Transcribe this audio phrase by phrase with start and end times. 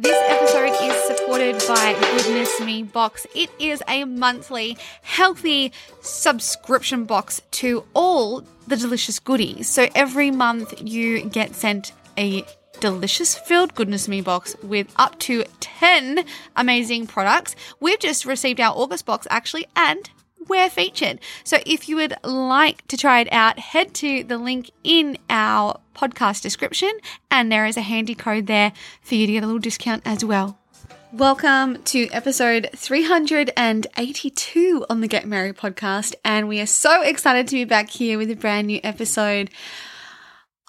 [0.00, 3.26] This episode is supported by Goodness Me Box.
[3.34, 9.68] It is a monthly healthy subscription box to all the delicious goodies.
[9.68, 12.44] So every month you get sent a
[12.78, 16.24] delicious filled goodness me box with up to 10
[16.54, 17.56] amazing products.
[17.80, 20.08] We've just received our August box actually and
[20.46, 21.20] we're featured.
[21.44, 25.80] So if you would like to try it out, head to the link in our
[25.94, 26.92] podcast description
[27.30, 30.24] and there is a handy code there for you to get a little discount as
[30.24, 30.58] well.
[31.12, 37.54] Welcome to episode 382 on the Get Merry podcast, and we are so excited to
[37.54, 39.48] be back here with a brand new episode.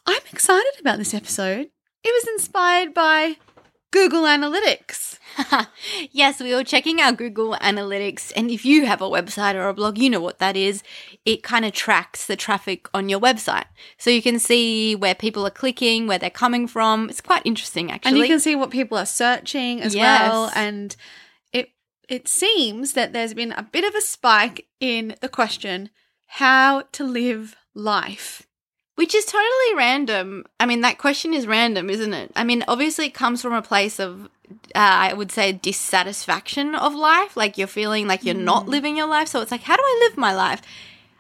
[0.06, 1.70] I'm excited about this episode.
[2.06, 3.36] It was inspired by
[3.92, 5.18] Google Analytics.
[6.12, 9.73] yes, we were checking our Google Analytics, and if you have a website or a
[9.73, 10.84] blog, you know what that is.
[11.26, 13.66] It kind of tracks the traffic on your website.
[13.98, 17.10] So you can see where people are clicking, where they're coming from.
[17.10, 18.10] It's quite interesting, actually.
[18.10, 20.22] And you can see what people are searching as Yes.
[20.22, 20.52] well.
[20.56, 20.95] And
[21.52, 21.72] it
[22.08, 25.90] it seems that there's been a bit of a spike in the question
[26.34, 28.44] how to live life.
[29.00, 30.44] Which is totally random.
[30.59, 32.33] I mean, that question is random, isn't it?
[32.36, 34.28] I mean, obviously, it comes from a place of, uh,
[34.75, 37.38] I would say, dissatisfaction of life.
[37.38, 38.67] Like you're feeling like you're not mm.
[38.67, 39.30] living your life.
[39.30, 40.61] So it's like, how do I live my life?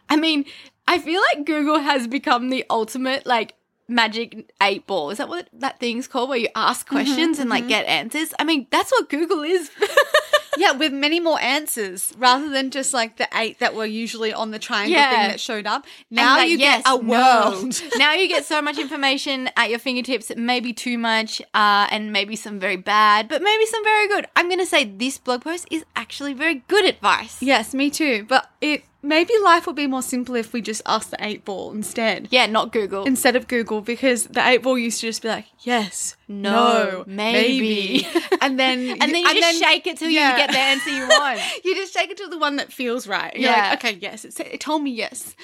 [0.09, 0.43] I mean,
[0.89, 3.53] I feel like Google has become the ultimate, like,
[3.87, 5.11] magic eight ball.
[5.11, 6.27] Is that what that thing's called?
[6.27, 7.69] Where you ask mm-hmm, questions and, like, mm-hmm.
[7.69, 8.33] get answers?
[8.37, 9.71] I mean, that's what Google is.
[10.57, 14.51] Yeah, with many more answers rather than just like the eight that were usually on
[14.51, 15.09] the triangle Yeah.
[15.11, 15.85] thing that showed up.
[16.09, 17.09] Now like, you yes, get a no.
[17.09, 17.81] world.
[17.97, 22.35] now you get so much information at your fingertips, maybe too much, uh, and maybe
[22.35, 24.25] some very bad, but maybe some very good.
[24.35, 27.41] I'm going to say this blog post is actually very good advice.
[27.41, 28.25] yes, me too.
[28.27, 31.71] But it maybe life would be more simple if we just asked the eight ball
[31.71, 32.27] instead.
[32.31, 33.05] Yeah, not Google.
[33.05, 37.03] Instead of Google, because the eight ball used to just be like, yes, No, no,
[37.07, 38.05] maybe.
[38.41, 40.31] and then and then you just shake it till yeah.
[40.31, 41.39] you get the answer you want.
[41.63, 43.33] you just take it to the one that feels right.
[43.35, 43.69] You're Yeah.
[43.71, 45.35] like, okay, yes, it, it told me yes.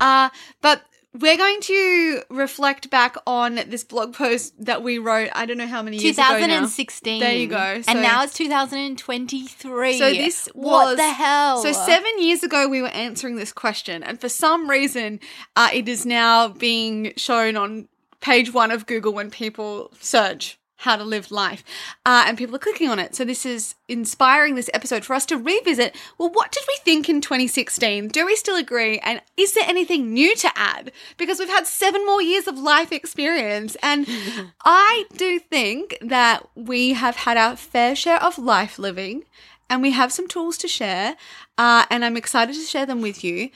[0.00, 0.82] Uh, but
[1.18, 5.30] we're going to reflect back on this blog post that we wrote.
[5.34, 7.20] I don't know how many years ago 2016.
[7.20, 7.82] There you go.
[7.82, 9.98] So- and now it's 2023.
[9.98, 11.62] So this was what the hell?
[11.62, 15.20] So seven years ago, we were answering this question, and for some reason,
[15.56, 17.88] uh, it is now being shown on
[18.20, 21.62] page one of Google when people search how to live life,
[22.04, 23.14] uh, and people are clicking on it.
[23.14, 25.96] So this is inspiring this episode for us to revisit.
[26.18, 28.08] Well, what did we think in 2016?
[28.08, 28.98] Do we still agree?
[28.98, 30.92] And is there anything new to add?
[31.16, 34.06] Because we've had seven more years of life experience, and
[34.64, 39.24] I do think that we have had our fair share of life living
[39.70, 41.16] and we have some tools to share,
[41.56, 43.50] uh, and I'm excited to share them with you.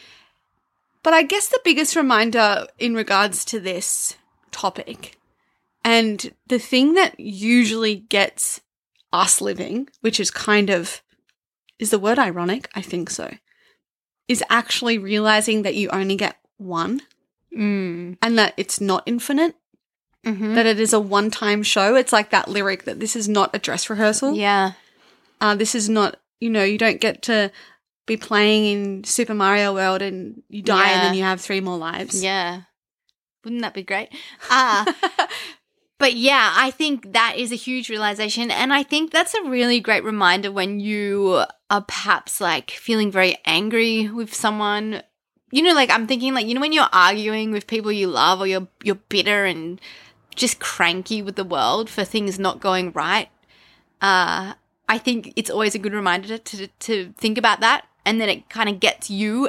[1.02, 4.16] But I guess the biggest reminder in regards to this
[4.50, 5.17] topic,
[5.88, 8.60] and the thing that usually gets
[9.12, 11.02] us living, which is kind of,
[11.78, 12.68] is the word ironic?
[12.74, 13.34] I think so,
[14.28, 17.00] is actually realizing that you only get one
[17.56, 18.18] Mm.
[18.20, 19.54] and that it's not infinite,
[20.26, 20.54] Mhm.
[20.54, 21.94] that it is a one time show.
[21.96, 24.34] It's like that lyric that this is not a dress rehearsal.
[24.34, 24.72] Yeah.
[25.40, 27.50] Uh, this is not, you know, you don't get to
[28.06, 31.78] be playing in Super Mario World and you die and then you have three more
[31.78, 32.22] lives.
[32.22, 32.62] Yeah.
[33.44, 34.08] Wouldn't that be great?
[34.50, 34.84] Ah.
[35.98, 38.50] but yeah, I think that is a huge realization.
[38.50, 43.36] And I think that's a really great reminder when you are perhaps like feeling very
[43.44, 45.02] angry with someone.
[45.50, 48.40] You know, like I'm thinking like, you know, when you're arguing with people you love
[48.40, 49.80] or you're you're bitter and
[50.36, 53.28] just cranky with the world for things not going right.
[54.00, 54.54] Uh
[54.88, 58.48] I think it's always a good reminder to to think about that and then it
[58.48, 59.48] kind of gets you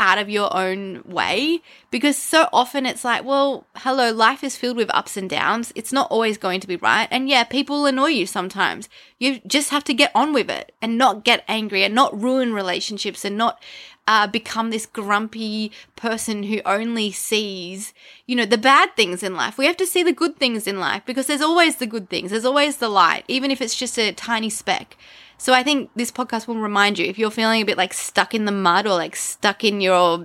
[0.00, 1.60] out of your own way
[1.90, 5.72] because so often it's like, well, hello, life is filled with ups and downs.
[5.76, 7.06] It's not always going to be right.
[7.10, 8.88] And yeah, people annoy you sometimes.
[9.18, 12.54] You just have to get on with it and not get angry and not ruin
[12.54, 13.62] relationships and not
[14.08, 17.92] uh, become this grumpy person who only sees,
[18.26, 19.58] you know, the bad things in life.
[19.58, 22.30] We have to see the good things in life because there's always the good things.
[22.30, 24.96] There's always the light, even if it's just a tiny speck.
[25.40, 28.34] So I think this podcast will remind you if you're feeling a bit like stuck
[28.34, 30.22] in the mud or like stuck in your,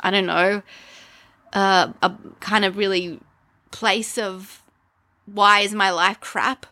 [0.00, 0.60] I don't know,
[1.54, 3.18] uh, a kind of really
[3.70, 4.62] place of
[5.24, 6.66] why is my life crap?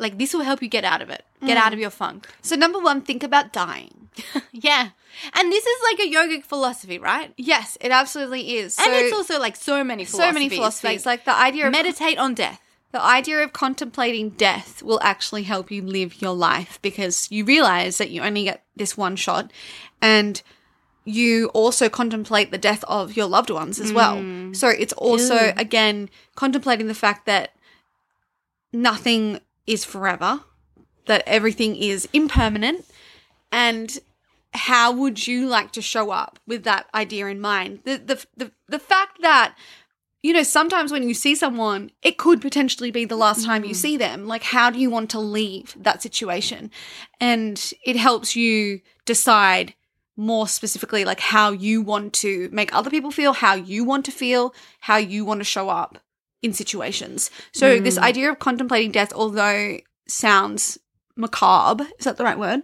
[0.00, 1.24] Like this will help you get out of it.
[1.46, 2.26] Get out of your funk.
[2.42, 4.08] So number one, think about dying.
[4.52, 4.88] Yeah.
[5.32, 7.32] And this is like a yogic philosophy, right?
[7.36, 8.76] Yes, it absolutely is.
[8.78, 10.28] and it's also like so many philosophies.
[10.28, 11.06] so many philosophies.
[11.06, 12.60] Like, the idea of meditate on death.
[12.96, 17.98] The idea of contemplating death will actually help you live your life because you realize
[17.98, 19.52] that you only get this one shot
[20.00, 20.40] and
[21.04, 24.16] you also contemplate the death of your loved ones as well.
[24.16, 24.56] Mm.
[24.56, 25.52] So it's also Ew.
[25.58, 27.50] again contemplating the fact that
[28.72, 30.40] nothing is forever,
[31.04, 32.86] that everything is impermanent
[33.52, 33.98] and
[34.54, 37.80] how would you like to show up with that idea in mind?
[37.84, 39.54] The the the, the fact that
[40.26, 43.70] you know, sometimes when you see someone, it could potentially be the last time you
[43.70, 43.76] mm.
[43.76, 44.26] see them.
[44.26, 46.72] Like, how do you want to leave that situation?
[47.20, 49.76] And it helps you decide
[50.16, 54.10] more specifically, like, how you want to make other people feel, how you want to
[54.10, 56.00] feel, how you want to show up
[56.42, 57.30] in situations.
[57.52, 58.02] So, this mm.
[58.02, 60.76] idea of contemplating death, although sounds
[61.14, 62.62] macabre, is that the right word?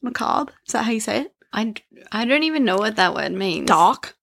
[0.00, 0.52] Macabre?
[0.66, 1.34] Is that how you say it?
[1.52, 1.74] I,
[2.10, 3.66] I don't even know what that word means.
[3.66, 4.16] Dark.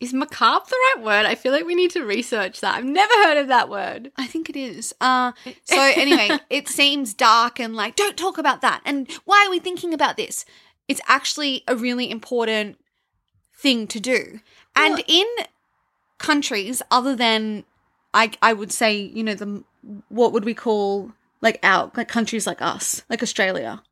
[0.00, 1.24] Is macabre the right word?
[1.26, 2.74] I feel like we need to research that.
[2.74, 4.10] I've never heard of that word.
[4.16, 4.94] I think it is.
[5.00, 5.32] Uh,
[5.62, 8.82] so anyway, it seems dark and like, don't talk about that.
[8.84, 10.44] And why are we thinking about this?
[10.88, 12.76] It's actually a really important
[13.56, 14.40] thing to do.
[14.76, 15.26] And Well- in
[16.18, 17.64] countries other than,
[18.12, 19.64] I, I would say, you know, the
[20.08, 23.82] what would we call like our like countries like us, like Australia.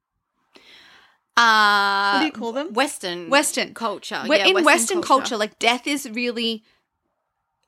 [1.37, 2.73] Uh, What do you call them?
[2.73, 3.31] Western.
[3.31, 4.23] Western culture.
[4.27, 5.37] Where Yeah, in Western, culture.
[5.37, 6.63] like death is really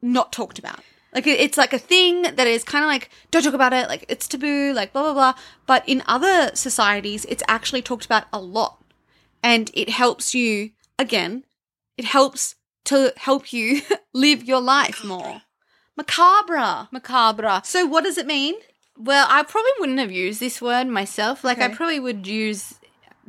[0.02, 0.80] not talked about.
[1.14, 4.04] Like it's like a thing that is kind of like don't talk about it, like
[4.08, 5.34] it's taboo, like blah blah blah.
[5.64, 8.82] But in other societies, it's actually talked about a lot,
[9.42, 11.44] and it helps you again.
[11.96, 12.56] It helps
[12.86, 13.82] to help you
[14.12, 15.42] live your life more.
[15.96, 16.88] Macabre.
[16.90, 17.60] macabre.
[17.64, 18.56] So what does it mean?
[18.98, 21.44] Well, I probably wouldn't have used this word myself.
[21.44, 22.74] Like, I probably would use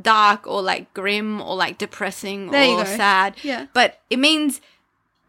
[0.02, 3.36] dark or like grim or like depressing There or sad.
[3.44, 3.68] Yeah.
[3.74, 4.62] But it means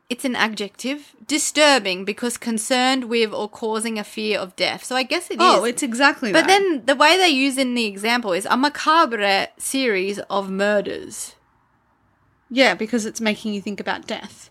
[0.08, 1.14] it's an adjective.
[1.26, 4.84] Disturbing because concerned with or causing a fear of death.
[4.84, 5.38] So I guess it is.
[5.40, 6.48] Oh, it's exactly But that.
[6.48, 11.34] then the way they use in the example is a macabre series of murders.
[12.50, 14.50] yeah, because it's making you think about death.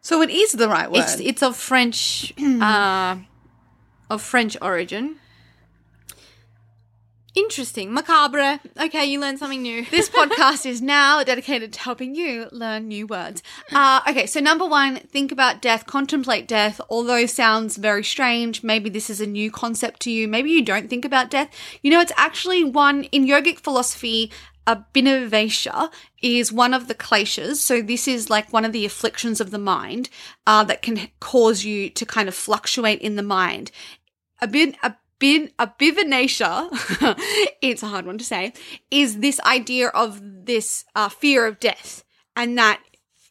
[0.00, 0.98] So it is the right word.
[1.00, 3.16] It's it's of French uh,
[4.10, 5.16] of French origin.
[7.34, 7.94] Interesting.
[7.94, 8.60] Macabre.
[8.78, 9.86] Okay, you learned something new.
[9.86, 13.42] This podcast is now dedicated to helping you learn new words.
[13.72, 16.78] Uh, okay, so number one, think about death, contemplate death.
[16.90, 20.28] Although sounds very strange, maybe this is a new concept to you.
[20.28, 21.48] Maybe you don't think about death.
[21.80, 24.30] You know, it's actually one in yogic philosophy.
[24.66, 25.90] Abhinivesha
[26.22, 27.56] is one of the kleshas.
[27.56, 30.10] So this is like one of the afflictions of the mind
[30.46, 33.70] uh, that can cause you to kind of fluctuate in the mind.
[34.42, 34.74] Abhin,
[35.22, 36.68] abhin, abhivanasha,
[37.62, 38.52] it's a hard one to say,
[38.90, 42.04] is this idea of this uh, fear of death
[42.36, 42.80] and that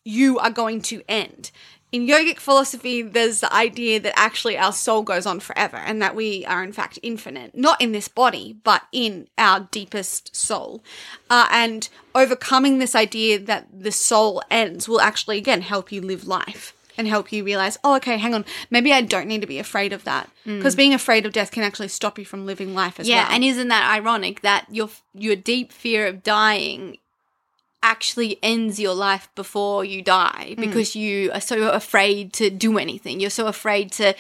[0.04, 1.52] you are going to end.
[1.92, 6.16] In yogic philosophy, there's the idea that actually our soul goes on forever and that
[6.16, 10.82] we are in fact infinite, not in this body, but in our deepest soul.
[11.30, 16.26] Uh, and overcoming this idea that the soul ends will actually, again, help you live
[16.26, 19.60] life and help you realize, oh, okay, hang on, maybe I don't need to be
[19.60, 20.30] afraid of that.
[20.46, 23.36] Because being afraid of death can actually stop you from living life as yeah, well.
[23.36, 26.98] and isn't that ironic that your your deep fear of dying
[27.84, 33.20] actually ends your life before you die because you are so afraid to do anything.
[33.20, 34.16] You're so afraid to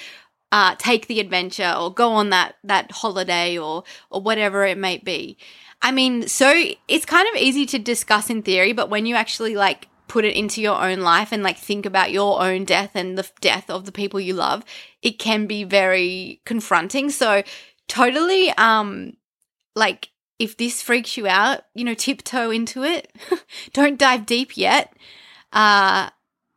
[0.51, 4.97] uh, take the adventure or go on that that holiday or or whatever it may
[4.97, 5.37] be.
[5.81, 6.53] I mean, so
[6.87, 10.35] it's kind of easy to discuss in theory, but when you actually like put it
[10.35, 13.85] into your own life and like think about your own death and the death of
[13.85, 14.65] the people you love,
[15.01, 17.09] it can be very confronting.
[17.09, 17.43] So
[17.87, 19.13] totally um
[19.73, 23.09] like if this freaks you out, you know, tiptoe into it.
[23.73, 24.93] Don't dive deep yet.
[25.53, 26.09] Uh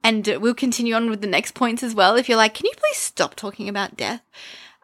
[0.02, 2.16] and we'll continue on with the next points as well.
[2.16, 4.22] If you're like, can you please stop talking about death?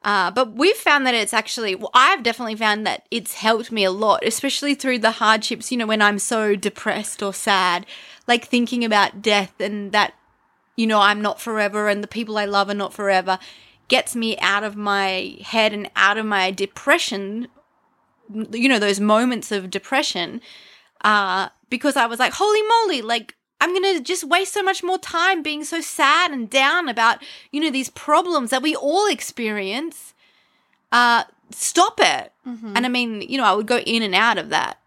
[0.03, 3.85] Uh, but we've found that it's actually, well, I've definitely found that it's helped me
[3.85, 7.85] a lot, especially through the hardships, you know, when I'm so depressed or sad,
[8.31, 10.15] like thinking about death and that,
[10.77, 13.41] you know, I'm not forever and the people I love are not forever
[13.89, 17.49] gets me out of my head and out of my depression,
[18.53, 20.41] you know, those moments of depression,
[21.01, 24.85] uh, because I was like, holy moly, like, I'm going to just waste so much
[24.85, 27.19] more time being so sad and down about,
[27.51, 30.15] you know, these problems that we all experience.
[30.93, 32.33] Uh, stop it.
[32.77, 34.79] And I mean, you know, I would go in and out of that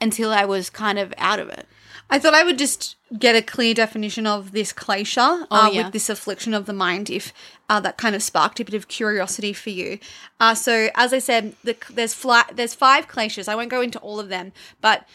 [0.00, 1.66] until I was kind of out of it.
[2.12, 5.84] I thought I would just get a clear definition of this klesha uh, Oh, yeah.
[5.84, 7.32] with this affliction of the mind if
[7.70, 9.98] uh, that kind of sparked a bit of curiosity for you.
[10.38, 13.48] Uh, so, as I said, the, there's fly, there's five kleshas.
[13.48, 14.52] I won't go into all of them,
[14.82, 15.08] but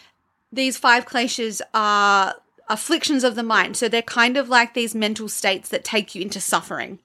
[0.51, 2.33] these five kleshas are
[2.67, 3.77] afflictions of the mind.
[3.77, 6.97] So they're kind of like these mental states that take you into suffering,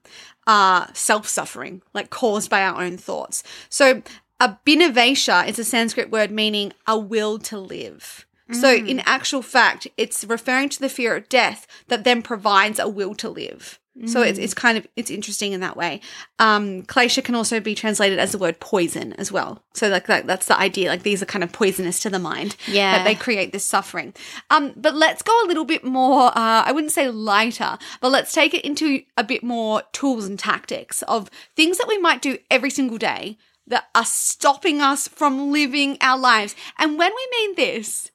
[0.46, 3.42] uh, self suffering, like caused by our own thoughts.
[3.68, 4.02] So
[4.40, 8.26] abhinivesha is a Sanskrit word meaning a will to live.
[8.54, 12.88] So, in actual fact, it's referring to the fear of death that then provides a
[12.88, 13.78] will to live.
[14.06, 16.00] So it's, it's kind of it's interesting in that way.
[16.38, 19.62] Um, klesha can also be translated as the word poison as well.
[19.74, 20.88] So like that, that's the idea.
[20.88, 22.56] Like these are kind of poisonous to the mind.
[22.66, 22.96] Yeah.
[22.96, 24.14] that they create this suffering.
[24.48, 26.28] Um, but let's go a little bit more.
[26.28, 30.38] Uh, I wouldn't say lighter, but let's take it into a bit more tools and
[30.38, 35.52] tactics of things that we might do every single day that are stopping us from
[35.52, 36.56] living our lives.
[36.78, 38.10] And when we mean this,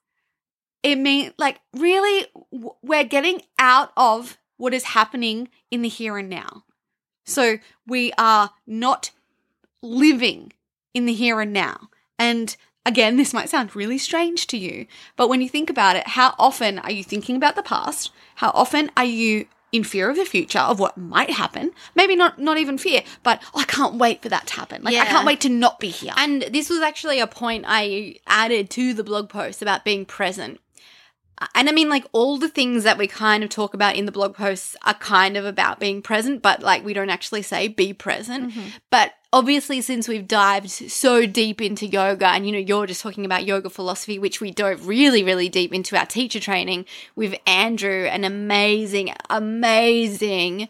[0.87, 2.27] it means like really
[2.81, 6.63] we're getting out of what is happening in the here and now.
[7.25, 9.11] So we are not
[9.81, 10.53] living
[10.93, 11.89] in the here and now.
[12.17, 16.07] And again, this might sound really strange to you, but when you think about it,
[16.07, 18.11] how often are you thinking about the past?
[18.35, 21.71] How often are you in fear of the future of what might happen?
[21.95, 24.83] Maybe not not even fear, but oh, I can't wait for that to happen.
[24.83, 26.13] Like I can't wait to not be here.
[26.15, 30.61] And this was actually a point I added to the blog post about being present.
[31.53, 34.11] And I mean, like, all the things that we kind of talk about in the
[34.11, 37.93] blog posts are kind of about being present, but like, we don't actually say be
[37.93, 38.51] present.
[38.51, 38.69] Mm-hmm.
[38.89, 43.23] But obviously, since we've dived so deep into yoga, and you know, you're just talking
[43.25, 48.05] about yoga philosophy, which we dove really, really deep into our teacher training with Andrew,
[48.05, 50.69] an amazing, amazing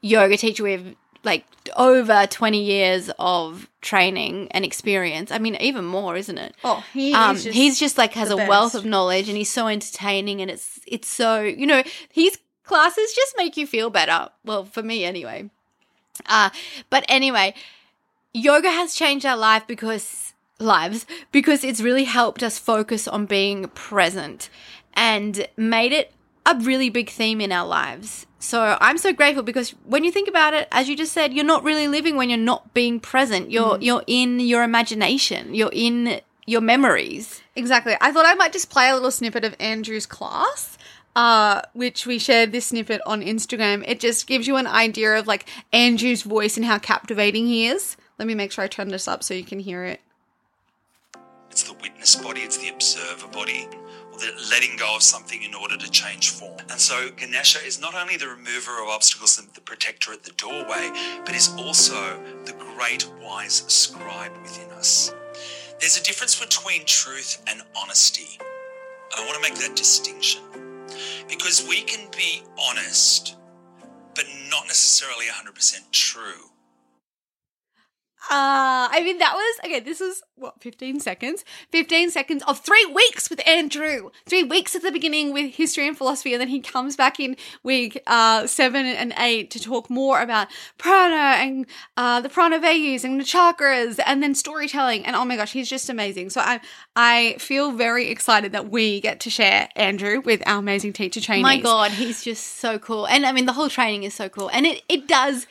[0.00, 0.94] yoga teacher with
[1.24, 1.44] like
[1.76, 5.30] over 20 years of training and experience.
[5.32, 6.54] I mean, even more, isn't it?
[6.62, 9.50] oh, he Um, is just he's just like has a wealth of knowledge and he's
[9.50, 14.28] so entertaining and it's it's so you know his classes just make you feel better.
[14.44, 15.50] Well, for me anyway.
[16.26, 16.50] Uh
[16.90, 17.54] but anyway,
[18.32, 23.66] yoga has changed our life because lives because it's really helped us focus on being
[23.68, 24.48] present
[24.94, 26.12] and made it
[26.46, 28.26] a really big theme in our lives.
[28.38, 31.44] So I'm so grateful because when you think about it, as you just said, you're
[31.44, 33.50] not really living when you're not being present.
[33.50, 35.54] You're you're in your imagination.
[35.54, 37.40] You're in your memories.
[37.56, 37.96] Exactly.
[38.00, 40.76] I thought I might just play a little snippet of Andrew's class,
[41.16, 43.82] uh, which we shared this snippet on Instagram.
[43.86, 47.96] It just gives you an idea of like Andrew's voice and how captivating he is.
[48.18, 50.00] Let me make sure I turn this up so you can hear it.
[51.54, 53.68] It's the witness body, it's the observer body,
[54.10, 56.58] or the letting go of something in order to change form.
[56.68, 60.32] And so Ganesha is not only the remover of obstacles and the protector at the
[60.32, 60.90] doorway,
[61.24, 65.14] but is also the great wise scribe within us.
[65.78, 68.36] There's a difference between truth and honesty.
[68.40, 70.42] And I want to make that distinction.
[71.28, 73.36] Because we can be honest,
[74.16, 76.50] but not necessarily 100% true.
[78.30, 81.44] Uh, I mean, that was, okay, this was, what, 15 seconds?
[81.72, 84.10] 15 seconds of three weeks with Andrew.
[84.26, 87.36] Three weeks at the beginning with history and philosophy, and then he comes back in
[87.62, 91.66] week uh, seven and eight to talk more about prana and
[91.96, 95.04] uh, the prana vayus and the chakras and then storytelling.
[95.04, 96.30] And oh my gosh, he's just amazing.
[96.30, 96.60] So I,
[96.96, 101.42] I feel very excited that we get to share Andrew with our amazing teacher trainees.
[101.42, 103.06] My God, he's just so cool.
[103.06, 104.48] And I mean, the whole training is so cool.
[104.48, 105.46] And it, it does,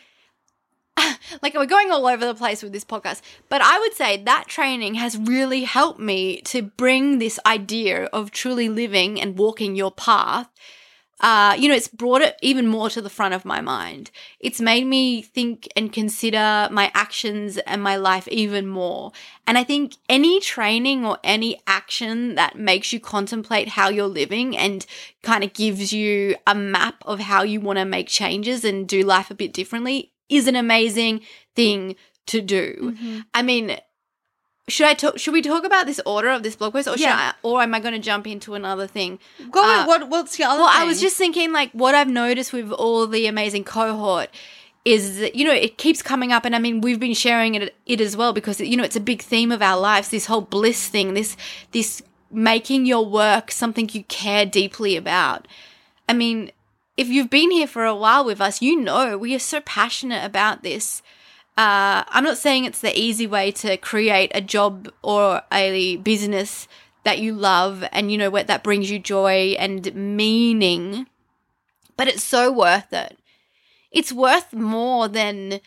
[1.42, 4.48] like, we're going all over the place with this podcast, but I would say that
[4.48, 9.92] training has really helped me to bring this idea of truly living and walking your
[9.92, 10.50] path.
[11.20, 14.12] Uh, you know, it's brought it even more to the front of my mind.
[14.42, 19.14] It's made me think and consider my actions and my life even more.
[19.48, 24.58] And I think any training or any action that makes you contemplate how you're living
[24.58, 24.86] and
[25.22, 29.04] kind of gives you a map of how you want to make changes and do
[29.04, 31.22] life a bit differently is an amazing
[31.56, 31.96] thing
[32.28, 32.96] to do.
[33.34, 33.78] I mean,
[34.70, 35.20] should I talk?
[35.20, 37.34] Should we talk about this order of this blog post, or should Yeah.
[37.34, 39.20] I, or am I going to jump into another thing?
[39.52, 42.08] Go Uh, on, what, what's the other well, I was just thinking, like, what I've
[42.08, 44.30] noticed with all the amazing cohort
[44.86, 46.46] is that, you know, it keeps coming up.
[46.46, 49.02] And I mean, we've been sharing it, it as well because, you know, it's a
[49.02, 51.36] big theme of our lives, this whole bliss thing, this,
[51.72, 52.02] this
[52.32, 55.48] making your work something you care deeply about.
[56.10, 56.52] I mean,
[56.96, 60.24] if you've been here for a while with us, you know we are so passionate
[60.24, 61.02] about this.
[61.58, 66.68] Uh, I'm not saying it's the easy way to create a job or a business
[67.04, 71.08] that you love and you know what that brings you joy and meaning,
[71.96, 73.18] but it's so worth it.
[73.92, 75.60] It's worth more than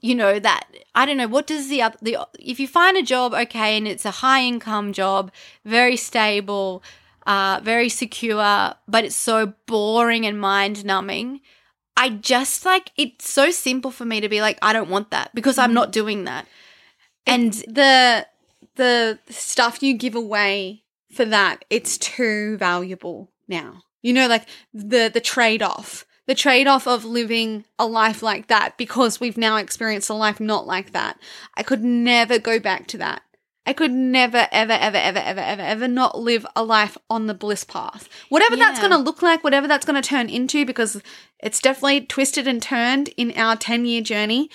[0.00, 0.64] you know that
[0.94, 4.04] I don't know what does the the if you find a job okay and it's
[4.04, 5.32] a high income job,
[5.64, 6.82] very stable,
[7.28, 11.40] uh, very secure, but it's so boring and mind numbing.
[11.96, 15.32] I just like it's so simple for me to be like, I don't want that
[15.34, 15.62] because Mm.
[15.62, 16.46] I'm not doing that.
[17.26, 18.26] And the
[18.76, 25.10] the stuff you give away for that it's too valuable now you know like the
[25.12, 30.14] the trade-off the trade-off of living a life like that because we've now experienced a
[30.14, 31.18] life not like that
[31.56, 33.22] i could never go back to that
[33.68, 37.34] i could never ever ever ever ever ever ever not live a life on the
[37.34, 38.08] bliss path.
[38.30, 41.02] Whatever that's going to look like whatever that's going to turn into because
[41.40, 44.50] it's definitely twisted and turned in our 10 year journey.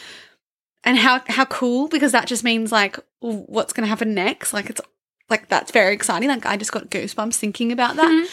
[0.83, 4.51] And how how cool because that just means like what's going to happen next?
[4.51, 4.81] Like it's
[5.29, 6.29] like that's very exciting.
[6.29, 8.09] Like i just got goosebumps thinking about that.
[8.09, 8.25] Mm-hmm.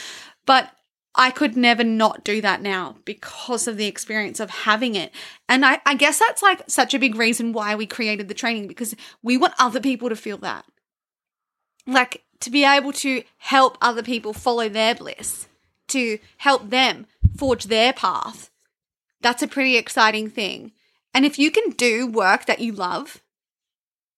[0.47, 0.71] But
[1.15, 5.13] i could never not do that now because of the experience of having it.
[5.49, 8.69] And I, I guess that's like such a big reason why we created the training
[8.69, 10.65] because we want other people to feel that.
[11.87, 15.49] Like to be able to help other people follow their bliss
[15.89, 18.51] to help them forge their path
[19.21, 20.73] that's a pretty exciting thing.
[21.13, 23.23] And if you can do work that you love,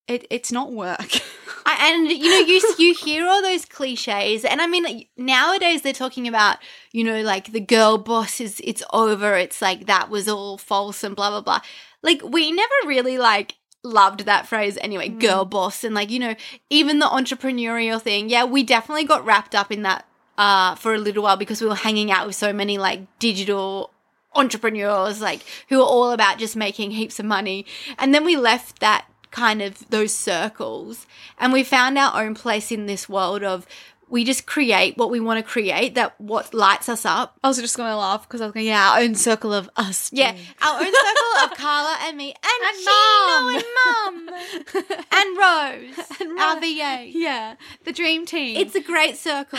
[0.09, 1.01] it it's not work.
[1.67, 5.93] I, and you know you you hear all those cliches and i mean nowadays they're
[5.93, 6.59] talking about
[6.91, 11.05] you know like the girl boss is it's over it's like that was all false
[11.05, 11.61] and blah blah blah.
[12.03, 13.55] Like we never really like
[13.85, 16.35] loved that phrase anyway girl boss and like you know
[16.69, 20.05] even the entrepreneurial thing yeah we definitely got wrapped up in that
[20.39, 23.93] uh for a little while because we were hanging out with so many like digital
[24.35, 27.67] entrepreneurs like who are all about just making heaps of money.
[27.99, 31.07] And then we left that kind of those circles
[31.39, 33.67] and we found our own place in this world of
[34.09, 37.57] we just create what we want to create that what lights us up I was
[37.59, 40.11] just gonna laugh because I was going, yeah, our own circle of us.
[40.13, 43.55] yeah our own circle of carla and me and, And Mum.
[43.57, 48.57] and mum and rose And our va yeah, the dream team.
[48.57, 49.59] it's a great circle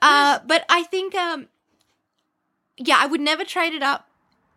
[0.00, 1.48] uh, but i think um
[2.78, 4.08] yeah i would never trade it up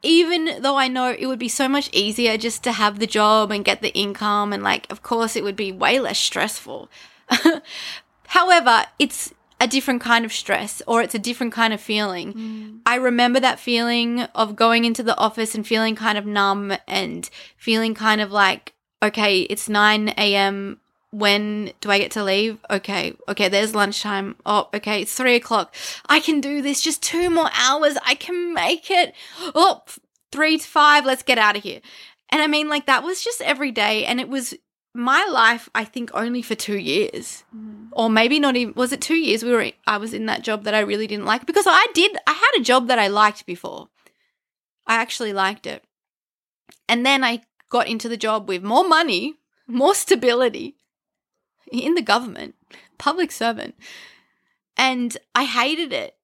[0.01, 3.51] even though i know it would be so much easier just to have the job
[3.51, 6.89] and get the income and like of course it would be way less stressful
[8.27, 12.33] however it's a different kind of stress or it's a different kind of feeling.
[12.33, 12.77] Hmm.
[12.85, 17.29] I remember that feeling of going into the office and feeling kind of numb and
[17.57, 20.79] feeling kind of like, okay, it's 9 a.m.
[21.15, 22.59] When do I get to leave?
[22.69, 24.35] Okay, okay, there's lunchtime.
[24.45, 25.73] Oh, okay, it's three o'clock.
[26.07, 26.81] I can do this.
[26.81, 27.97] Just two more hours.
[28.05, 29.13] I can make it.
[29.55, 29.83] Oh,
[30.33, 31.05] three to five.
[31.05, 31.79] Let's get out of here.
[32.29, 34.03] And I mean, like, that was just every day.
[34.03, 34.55] And it was
[34.93, 37.87] my life, I think, only for two years mm.
[37.93, 40.63] or maybe not even was it two years we were i was in that job
[40.63, 43.45] that i really didn't like because i did i had a job that i liked
[43.45, 43.89] before
[44.87, 45.83] i actually liked it
[46.87, 49.35] and then i got into the job with more money
[49.67, 50.77] more stability
[51.71, 52.55] in the government
[52.97, 53.75] public servant
[54.77, 56.15] and i hated it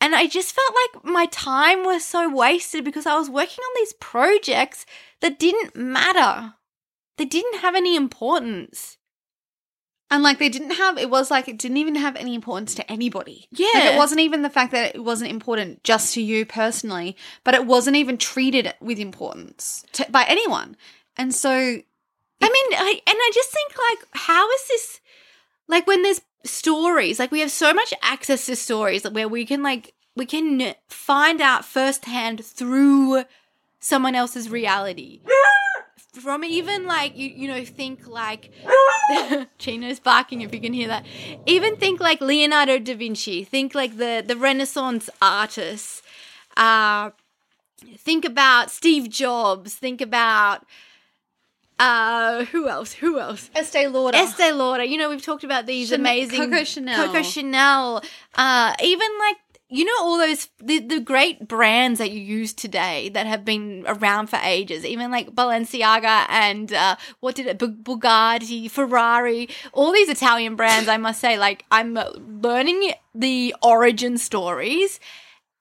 [0.00, 3.72] and i just felt like my time was so wasted because i was working on
[3.76, 4.86] these projects
[5.20, 6.54] that didn't matter
[7.16, 8.98] they didn't have any importance
[10.10, 12.90] and like they didn't have it was like it didn't even have any importance to
[12.90, 13.48] anybody.
[13.50, 13.66] Yeah.
[13.74, 17.54] Like it wasn't even the fact that it wasn't important just to you personally, but
[17.54, 20.76] it wasn't even treated with importance to, by anyone.
[21.16, 21.80] And so
[22.40, 25.00] I mean, I, and I just think like, how is this?
[25.68, 29.62] Like when there's stories, like we have so much access to stories where we can
[29.62, 33.24] like we can find out firsthand through
[33.80, 35.20] someone else's reality.
[36.14, 38.50] From even like you, you know, think like
[39.58, 41.04] Chino's barking if you can hear that.
[41.44, 43.44] Even think like Leonardo da Vinci.
[43.44, 46.02] Think like the the Renaissance artists.
[46.56, 47.10] Uh,
[47.98, 49.74] think about Steve Jobs.
[49.74, 50.64] Think about
[51.78, 52.92] uh who else?
[52.92, 53.50] Who else?
[53.54, 54.16] Estee Lauder.
[54.16, 54.84] Estee Lauder.
[54.84, 57.06] You know we've talked about these amazing Coco Chanel.
[57.06, 58.02] Coco Chanel.
[58.34, 59.36] Uh even like
[59.68, 63.84] you know all those the, the great brands that you use today that have been
[63.86, 64.84] around for ages.
[64.84, 69.48] Even like Balenciaga and uh what did it Bu- Bugatti Ferrari.
[69.72, 71.94] All these Italian brands I must say like I'm
[72.42, 74.98] learning the origin stories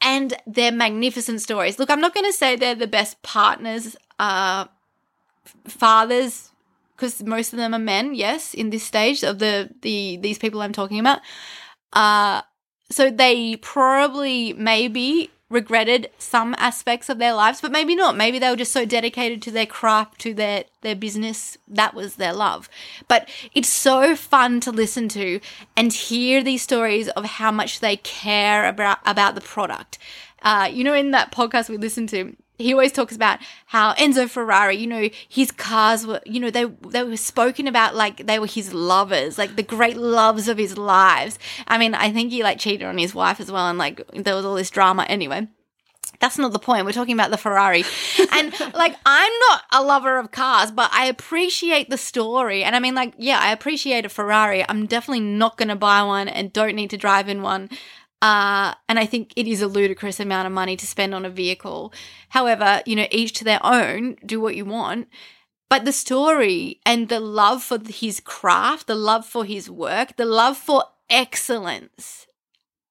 [0.01, 1.80] and they're magnificent stories.
[1.80, 4.65] Look, I'm not going to say they're the best partners, uh,
[5.67, 6.51] fathers,
[6.95, 8.15] because most of them are men.
[8.15, 11.19] Yes, in this stage of the the these people I'm talking about,
[11.93, 12.41] uh,
[12.89, 18.17] so they probably maybe regretted some aspects of their lives, but maybe not.
[18.17, 21.58] Maybe they were just so dedicated to their craft, to their their business.
[21.67, 22.67] That was their love.
[23.08, 25.39] But it's so fun to listen to
[25.77, 29.97] and hear these stories of how much they care about about the product.
[30.41, 34.29] Uh, you know, in that podcast we listened to, he always talks about how Enzo
[34.29, 38.39] Ferrari, you know, his cars were, you know, they they were spoken about like they
[38.39, 41.37] were his lovers, like the great loves of his lives.
[41.67, 44.35] I mean, I think he like cheated on his wife as well, and like there
[44.35, 45.47] was all this drama anyway.
[46.19, 46.85] That's not the point.
[46.85, 47.83] We're talking about the Ferrari.
[48.31, 52.63] and like, I'm not a lover of cars, but I appreciate the story.
[52.63, 54.63] And I mean, like, yeah, I appreciate a Ferrari.
[54.67, 57.69] I'm definitely not going to buy one and don't need to drive in one.
[58.25, 61.29] Uh, and I think it is a ludicrous amount of money to spend on a
[61.29, 61.93] vehicle.
[62.29, 65.09] However, you know, each to their own, do what you want.
[65.69, 70.25] But the story and the love for his craft, the love for his work, the
[70.25, 72.25] love for excellence.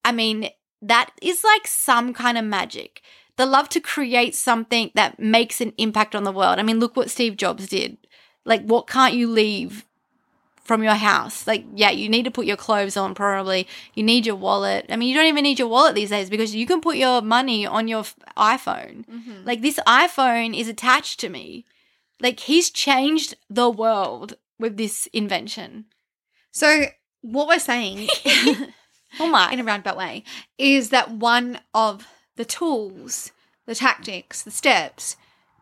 [0.05, 3.03] I mean, that is like some kind of magic.
[3.37, 6.61] The love to create something that makes an impact on the world.
[6.61, 7.99] I mean, look what Steve Jobs did.
[8.45, 9.85] Like, what can't you leave
[10.65, 11.47] from your house?
[11.47, 13.67] Like, yeah, you need to put your clothes on, probably.
[13.95, 14.87] You need your wallet.
[14.89, 17.23] I mean, you don't even need your wallet these days because you can put your
[17.23, 18.03] money on your
[18.37, 19.07] iPhone.
[19.07, 19.45] Mm-hmm.
[19.45, 21.65] Like, this iPhone is attached to me.
[22.21, 25.87] Like, he's changed the world with this invention.
[26.51, 26.87] So,
[27.21, 28.09] what we're saying
[29.21, 29.53] Oh my.
[29.53, 30.25] in a roundabout way,
[30.59, 33.33] is that one of the tools,
[33.67, 35.17] the tactics, the steps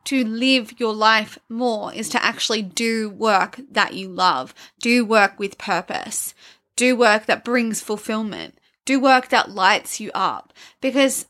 [0.05, 5.39] to live your life more is to actually do work that you love, do work
[5.39, 6.35] with purpose,
[6.77, 10.53] do work that brings fulfillment, do work that lights you up.
[10.81, 11.27] Because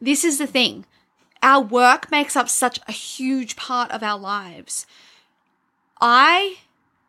[0.00, 0.86] this is the thing
[1.42, 4.86] our work makes up such a huge part of our lives.
[6.00, 6.56] I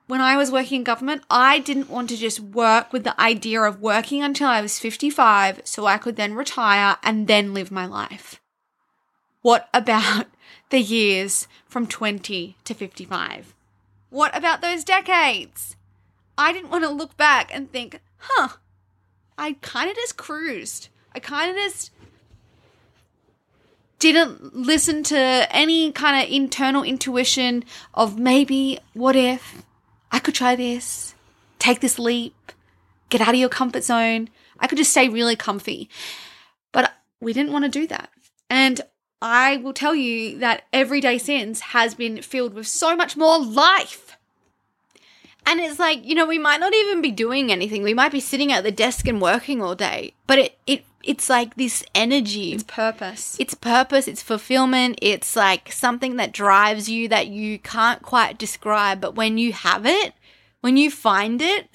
[0.08, 3.62] when I was working in government, I didn't want to just work with the idea
[3.62, 7.88] of working until I was 55 so I could then retire and then live my
[7.88, 8.40] life.
[9.42, 10.28] What about
[10.70, 13.54] the years from 20 to 55?
[14.10, 15.76] What about those decades?
[16.38, 18.50] I didn't want to look back and think, huh,
[19.38, 20.90] I kind of just cruised.
[21.14, 21.92] I kind of just
[24.00, 29.64] didn't listen to any kind of internal intuition of maybe, what if,
[30.12, 31.16] I could try this,
[31.60, 32.52] take this leap,
[33.10, 34.30] get out of your comfort zone.
[34.60, 35.90] I could just stay really comfy.
[36.72, 38.10] But we didn't want to do that.
[38.50, 38.82] And
[39.22, 43.40] I will tell you that every day since has been filled with so much more
[43.40, 44.18] life.
[45.48, 47.84] And it's like, you know, we might not even be doing anything.
[47.84, 50.14] We might be sitting at the desk and working all day.
[50.26, 52.54] But it, it it's like this energy.
[52.54, 53.38] It's purpose.
[53.40, 59.02] It's purpose, it's fulfillment, it's like something that drives you that you can't quite describe.
[59.02, 60.14] But when you have it,
[60.62, 61.70] when you find it,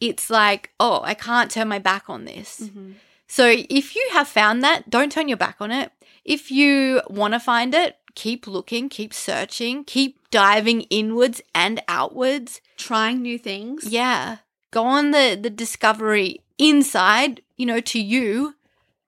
[0.00, 2.60] it's like, oh, I can't turn my back on this.
[2.60, 2.92] Mm-hmm.
[3.26, 5.92] So if you have found that, don't turn your back on it.
[6.24, 12.60] If you want to find it, keep looking, keep searching, keep diving inwards and outwards,
[12.76, 13.84] trying new things.
[13.84, 14.38] Yeah.
[14.70, 18.54] Go on the the discovery inside, you know, to you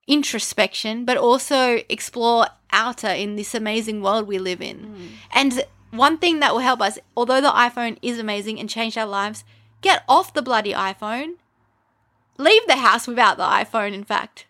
[0.06, 4.78] introspection, but also explore outer in this amazing world we live in.
[4.78, 5.08] Mm.
[5.32, 9.06] And one thing that will help us, although the iPhone is amazing and changed our
[9.06, 9.44] lives,
[9.80, 11.34] get off the bloody iPhone.
[12.38, 14.46] Leave the house without the iPhone, in fact,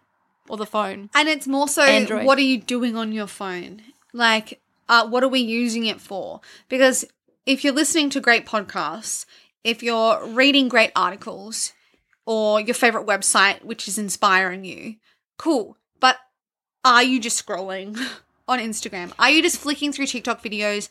[0.48, 1.10] or the phone.
[1.14, 2.24] And it's more so Android.
[2.24, 3.82] what are you doing on your phone?
[4.12, 6.40] Like, uh, what are we using it for?
[6.68, 7.04] Because
[7.46, 9.24] if you're listening to great podcasts,
[9.64, 11.72] if you're reading great articles,
[12.24, 14.94] or your favorite website, which is inspiring you,
[15.42, 15.76] Cool.
[15.98, 16.18] But
[16.84, 17.98] are you just scrolling
[18.48, 19.12] on Instagram?
[19.18, 20.88] Are you just flicking through TikTok videos?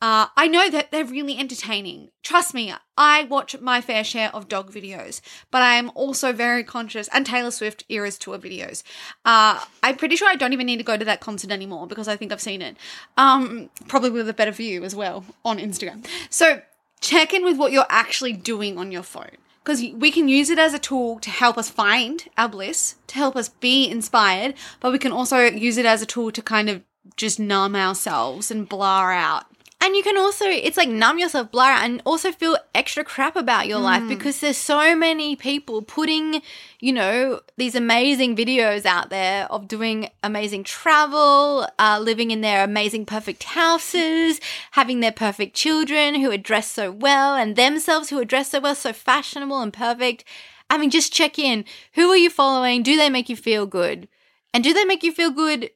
[0.00, 2.10] Uh, I know that they're really entertaining.
[2.22, 6.64] Trust me, I watch my fair share of dog videos, but I am also very
[6.64, 8.82] conscious, and Taylor Swift Eras Tour videos.
[9.24, 12.08] Uh, I'm pretty sure I don't even need to go to that concert anymore because
[12.08, 12.76] I think I've seen it.
[13.18, 16.06] Um, probably with a better view as well on Instagram.
[16.30, 16.62] So
[17.00, 20.58] check in with what you're actually doing on your phone because we can use it
[20.58, 24.92] as a tool to help us find our bliss, to help us be inspired, but
[24.92, 26.82] we can also use it as a tool to kind of
[27.16, 29.44] just numb ourselves and blur out
[29.82, 33.66] and you can also, it's like numb yourself, blur and also feel extra crap about
[33.66, 33.84] your mm.
[33.84, 36.42] life because there's so many people putting,
[36.80, 42.62] you know, these amazing videos out there of doing amazing travel, uh, living in their
[42.62, 44.38] amazing, perfect houses,
[44.72, 48.60] having their perfect children who are dressed so well, and themselves who are dressed so
[48.60, 50.24] well, so fashionable and perfect.
[50.68, 51.64] I mean, just check in.
[51.94, 52.82] Who are you following?
[52.82, 54.08] Do they make you feel good?
[54.52, 55.70] And do they make you feel good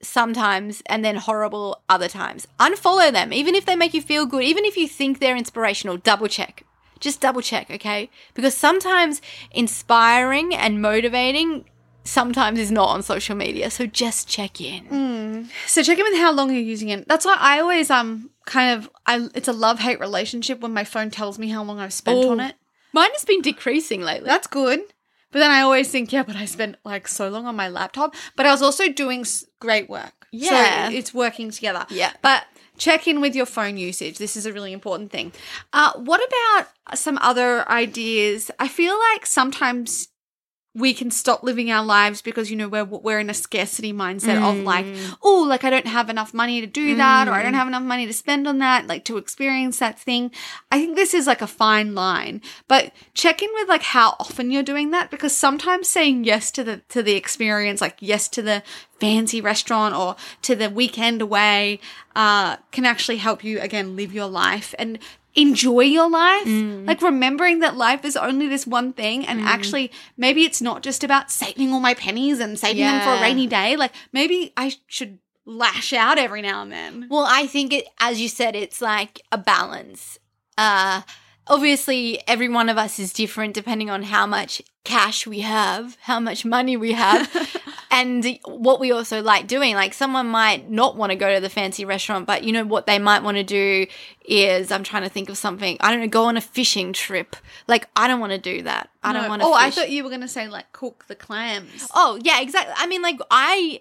[0.00, 2.46] sometimes and then horrible other times.
[2.60, 5.96] Unfollow them, even if they make you feel good, even if you think they're inspirational,
[5.96, 6.64] double check.
[7.00, 8.10] Just double check, okay?
[8.34, 9.20] Because sometimes
[9.52, 11.64] inspiring and motivating
[12.04, 13.70] sometimes is not on social media.
[13.70, 14.86] So just check in.
[14.86, 15.48] Mm.
[15.66, 17.06] So check in with how long you're using it.
[17.06, 20.84] That's why I always um kind of I it's a love hate relationship when my
[20.84, 22.30] phone tells me how long I've spent Ooh.
[22.30, 22.56] on it.
[22.92, 24.26] Mine has been decreasing lately.
[24.26, 24.80] That's good.
[25.30, 28.14] But then I always think, yeah, but I spent like so long on my laptop.
[28.36, 29.24] But I was also doing
[29.60, 30.26] great work.
[30.32, 30.88] Yeah.
[30.88, 31.86] So it's working together.
[31.90, 32.12] Yeah.
[32.22, 32.44] But
[32.78, 34.18] check in with your phone usage.
[34.18, 35.32] This is a really important thing.
[35.72, 38.50] Uh, what about some other ideas?
[38.58, 40.08] I feel like sometimes
[40.78, 44.40] we can stop living our lives because you know we're we're in a scarcity mindset
[44.40, 44.86] of like
[45.22, 47.82] oh like I don't have enough money to do that or I don't have enough
[47.82, 50.30] money to spend on that like to experience that thing.
[50.70, 54.50] I think this is like a fine line, but check in with like how often
[54.50, 58.42] you're doing that because sometimes saying yes to the to the experience like yes to
[58.42, 58.62] the
[59.00, 61.80] fancy restaurant or to the weekend away
[62.16, 64.74] uh, can actually help you again live your life.
[64.78, 64.98] And
[65.40, 66.46] enjoy your life.
[66.86, 71.04] Like remembering that life is only this one thing and actually maybe it's not just
[71.04, 73.76] about saving all my pennies and saving them for a rainy day.
[73.76, 77.06] Like maybe I should lash out every now and then.
[77.08, 80.18] Well, I think it, as you said, it's like a balance.
[80.58, 81.02] Uh,
[81.48, 86.20] obviously, every one of us is different depending on how much cash we have, how
[86.20, 87.28] much money we have,
[87.90, 89.74] and what we also like doing.
[89.74, 92.86] Like, someone might not want to go to the fancy restaurant, but you know what
[92.86, 93.86] they might want to do
[94.24, 95.76] is I'm trying to think of something.
[95.80, 97.36] I don't know, go on a fishing trip.
[97.66, 98.90] Like, I don't want to do that.
[99.02, 99.48] I don't want to.
[99.48, 101.88] Oh, I thought you were gonna say like cook the clams.
[101.94, 102.74] Oh, yeah, exactly.
[102.76, 103.80] I mean, like I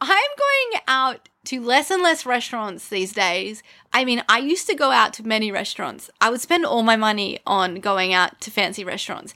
[0.00, 3.62] I'm going out to less and less restaurants these days.
[3.92, 6.10] I mean, I used to go out to many restaurants.
[6.20, 9.34] I would spend all my money on going out to fancy restaurants.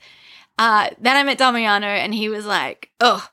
[0.59, 3.27] Uh, then I met Damiano and he was like, oh,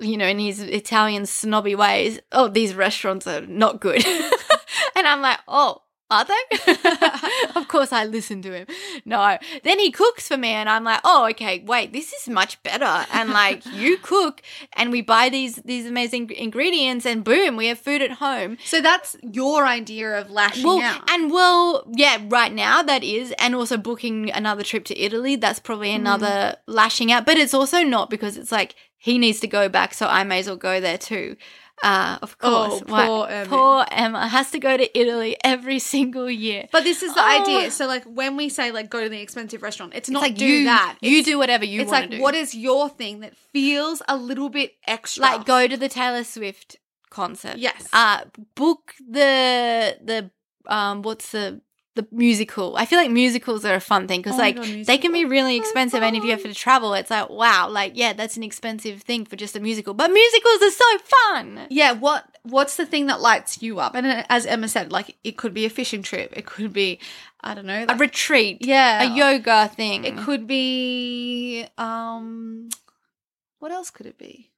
[0.00, 4.04] you know, in his Italian snobby ways, oh, these restaurants are not good.
[4.96, 5.82] and I'm like, oh,
[6.14, 6.72] are they?
[7.56, 8.66] of course, I listen to him.
[9.04, 9.38] No.
[9.62, 13.06] Then he cooks for me, and I'm like, oh, okay, wait, this is much better.
[13.12, 14.42] And like, you cook,
[14.74, 18.56] and we buy these these amazing ingredients, and boom, we have food at home.
[18.64, 21.10] So that's your idea of lashing Well, out.
[21.10, 25.36] and well, yeah, right now that is, and also booking another trip to Italy.
[25.36, 25.96] That's probably Mm.
[25.96, 29.92] another lashing out, but it's also not because it's like he needs to go back,
[29.94, 31.36] so I may as well go there too.
[31.82, 33.48] Uh, of Oh, course, poor Emma.
[33.48, 36.68] poor Emma has to go to Italy every single year.
[36.72, 37.42] But this is the Oh.
[37.42, 37.70] idea.
[37.70, 40.38] So like when we say like go to the expensive restaurant, it's not It's like
[40.38, 40.96] do you, that.
[41.00, 42.22] You do whatever you It's want like to do.
[42.22, 45.22] what is your thing that feels a little bit extra?
[45.22, 46.76] like go to the Taylor Swift
[47.10, 47.56] concert.
[47.58, 47.88] Yes.
[47.92, 48.20] Uh
[48.54, 50.30] book the the
[50.72, 51.60] um what's the
[51.94, 52.76] the musical.
[52.76, 55.24] I feel like musicals are a fun thing because Oh like God, they can be
[55.24, 58.36] really are expensive, and if you have to travel, it's like wow, like yeah, that's
[58.36, 59.94] an expensive thing for just a musical.
[59.94, 61.66] But musicals are so fun.
[61.70, 63.94] yeah, what what's the thing that lights you up?
[63.94, 66.32] And uh, as Emma said, like it could be a fishing trip.
[66.36, 66.98] It could be
[67.40, 67.86] I don't know.
[67.88, 69.02] A retreat, yeah.
[69.02, 72.68] a yoga thing, It could be um
[73.60, 74.50] what else could it be?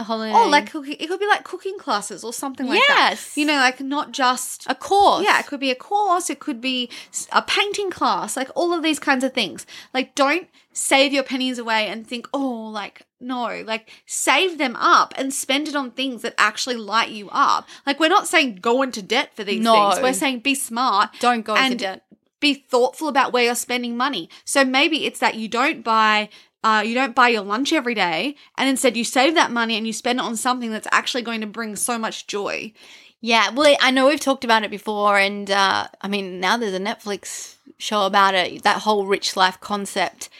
[0.00, 0.32] Holiday.
[0.34, 3.10] Oh, like cooking, it could be like cooking classes or something like that.
[3.10, 3.36] Yes.
[3.36, 5.24] You know, like not just a course.
[5.24, 6.90] Yeah, it could be a course, it could be
[7.32, 9.66] a painting class, like all of these kinds of things.
[9.92, 15.14] Like, don't save your pennies away and think, oh, like, no, like, save them up
[15.16, 17.68] and spend it on things that actually light you up.
[17.86, 19.90] Like, we're not saying go into debt for these No.
[19.92, 21.10] things, we're saying be smart.
[21.20, 22.04] Don't go into debt.
[22.40, 24.28] Be thoughtful about where you're spending money.
[24.44, 26.28] So maybe it's that you don't buy.
[26.64, 29.86] Uh, you don't buy your lunch every day, and instead you save that money and
[29.86, 32.72] you spend it on something that's actually going to bring so much joy.
[33.20, 36.74] Yeah, well, I know we've talked about it before, and uh, I mean, now there's
[36.74, 38.62] a Netflix show about it.
[38.62, 40.30] That whole rich life concept.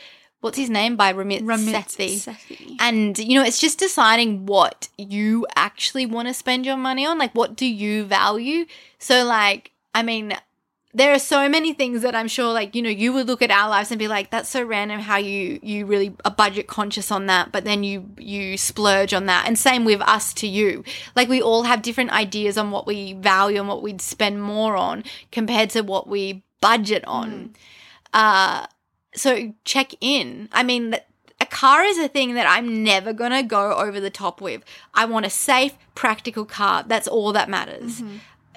[0.40, 0.96] What's his name?
[0.96, 2.16] By Ramit, Ramit Sethi.
[2.16, 2.76] Sethi.
[2.78, 7.18] And you know, it's just deciding what you actually want to spend your money on.
[7.18, 8.64] Like, what do you value?
[8.98, 10.34] So, like, I mean,
[10.94, 13.50] there are so many things that I'm sure, like, you know, you would look at
[13.50, 17.10] our lives and be like, "That's so random how you you really are budget conscious
[17.10, 19.46] on that," but then you you splurge on that.
[19.46, 20.84] And same with us to you.
[21.16, 24.76] Like, we all have different ideas on what we value and what we'd spend more
[24.76, 25.02] on
[25.32, 27.54] compared to what we budget on.
[28.12, 28.66] Uh,
[29.16, 30.48] so check in.
[30.52, 30.96] I mean,
[31.40, 34.62] a car is a thing that I'm never gonna go over the top with.
[34.94, 36.84] I want a safe, practical car.
[36.86, 38.02] That's all that matters.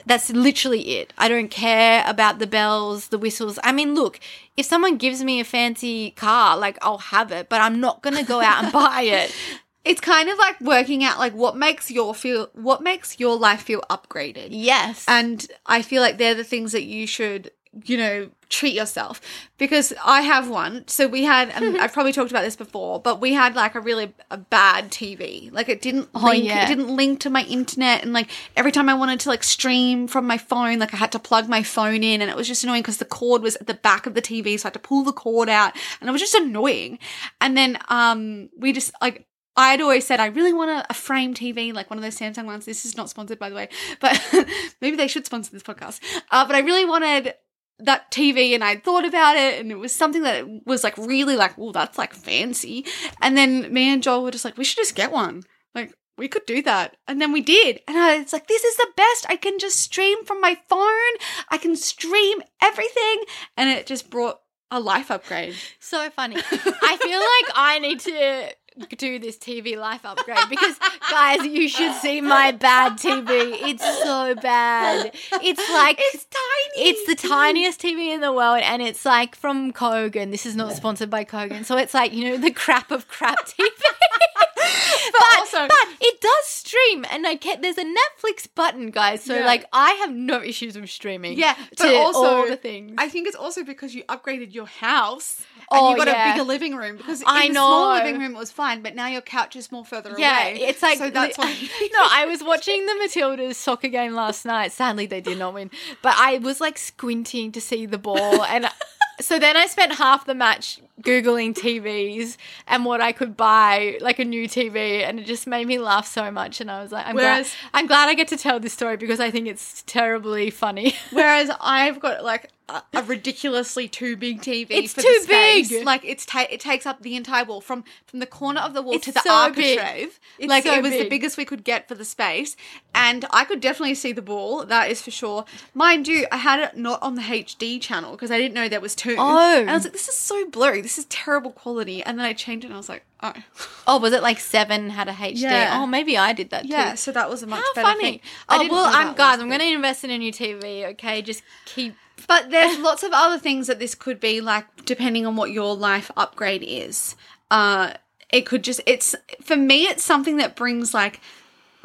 [0.08, 1.13] That's literally it.
[1.17, 3.60] I don't care about the bells, the whistles.
[3.63, 4.20] I mean, look,
[4.56, 8.24] if someone gives me a fancy car, like I'll have it, but I'm not gonna
[8.24, 9.36] go out and buy it.
[9.86, 13.62] it's kind of like working out like what makes your feel what makes your life
[13.62, 15.06] feel upgraded Yes.
[15.08, 17.52] and i feel like they're the things that you should
[17.86, 19.19] you know treat yourself.
[19.57, 20.88] Because i have one.
[20.88, 23.79] So we had and i've probably talked about this before but we had like a
[23.79, 26.63] really a bad tv like it didn't Oh, link yeah.
[26.63, 28.03] it didn't link to my internet.
[28.03, 31.12] And like every time i wanted to like stream from my phone like i had
[31.13, 32.21] to plug my phone in.
[32.21, 34.60] And it was just annoying because the cord was at the back of the tv
[34.60, 35.73] so i had to pull the cord out.
[35.99, 36.99] And it was just annoying.
[37.41, 39.25] And then um we just like
[39.60, 42.15] I had always said I really want a, a frame TV, like one of those
[42.15, 42.65] Samsung ones.
[42.65, 44.13] This is not sponsored, by the way, but
[44.81, 45.99] maybe they should sponsor this podcast.
[46.29, 47.33] Uh, but I really wanted
[47.79, 51.35] that TV, and I thought about it, and it was something that was like really
[51.35, 52.85] like, oh, that's like fancy.
[53.21, 55.43] And then me and Joel were just like, we should just get one.
[55.75, 57.81] Like we could do that, and then we did.
[57.87, 59.25] And I, it's like this is the best.
[59.29, 61.25] I can just stream from my phone.
[61.49, 63.23] I can stream everything,
[63.55, 64.39] and it just brought
[64.71, 65.55] a life upgrade.
[65.79, 66.35] So funny.
[66.51, 68.49] I feel like I need to
[68.97, 70.75] do this TV life upgrade because,
[71.09, 73.27] guys, you should see my bad TV.
[73.61, 75.11] It's so bad.
[75.41, 76.89] It's like It's tiny.
[76.89, 80.31] it's the tiniest TV in the world, and it's like from Kogan.
[80.31, 83.37] This is not sponsored by Kogan, so it's like you know the crap of crap
[83.47, 83.67] TV.
[85.11, 89.23] but, also- but it does stream, and I can There's a Netflix button, guys.
[89.23, 89.45] So Yeah.
[89.45, 91.37] like I have no issues with streaming.
[91.37, 92.93] Yeah, to but also all the things.
[92.97, 96.30] I think it's also because you upgraded your house Oh, you got yeah.
[96.30, 96.97] a bigger living room.
[96.97, 99.71] Because I in the small living room it was fine, but now your couch is
[99.71, 100.62] more further Yeah, away.
[100.62, 101.51] it's like so that's why.
[101.93, 104.71] no, I was watching the Matildas soccer game last night.
[104.71, 105.69] Sadly, they did not win,
[106.01, 108.69] but I was like squinting to see the ball, and
[109.21, 114.19] so then I spent half the match googling TVs and what I could buy, like
[114.19, 116.60] a new TV, and it just made me laugh so much.
[116.62, 118.97] And I was like, I'm Whereas- glad, I'm glad I get to tell this story
[118.97, 120.95] because I think it's terribly funny.
[121.12, 124.67] Whereas I've got like a, a ridiculously too big TV.
[124.71, 125.69] It's for too the space.
[125.69, 125.86] big.
[125.86, 128.81] Like it's ta- it takes up the entire wall from from the corner of the
[128.81, 130.19] wall It's to the so architrave.
[130.39, 132.57] It's like so it was the biggest we could get for the space,
[132.93, 134.65] and I could definitely see the ball.
[134.65, 135.45] That is for sure.
[135.73, 138.81] Mind you, I had it not on the HD channel because I didn't know there
[138.81, 139.15] was two.
[139.17, 139.62] Oh.
[139.62, 140.81] and I was like, this is so blurry.
[140.88, 142.02] This is terrible quality.
[142.02, 143.34] And then I changed it, and I was like, oh,
[143.88, 145.41] oh, was it like seven had a HD?
[145.41, 145.78] Yeah.
[145.82, 146.69] Oh, maybe I did that too.
[146.69, 146.95] yeah.
[146.95, 148.02] So that was a much How better funny.
[148.04, 148.19] thing.
[148.47, 149.41] Oh well, I'm guys.
[149.41, 150.86] I'm going to invest in a new TV.
[150.91, 151.93] Okay, just keep
[152.26, 155.76] But there's lots of other things that this could be, like depending on what your
[155.76, 157.17] life upgrade is.
[157.52, 157.91] Uh,
[158.30, 161.19] it could just it's for me, it's something that brings like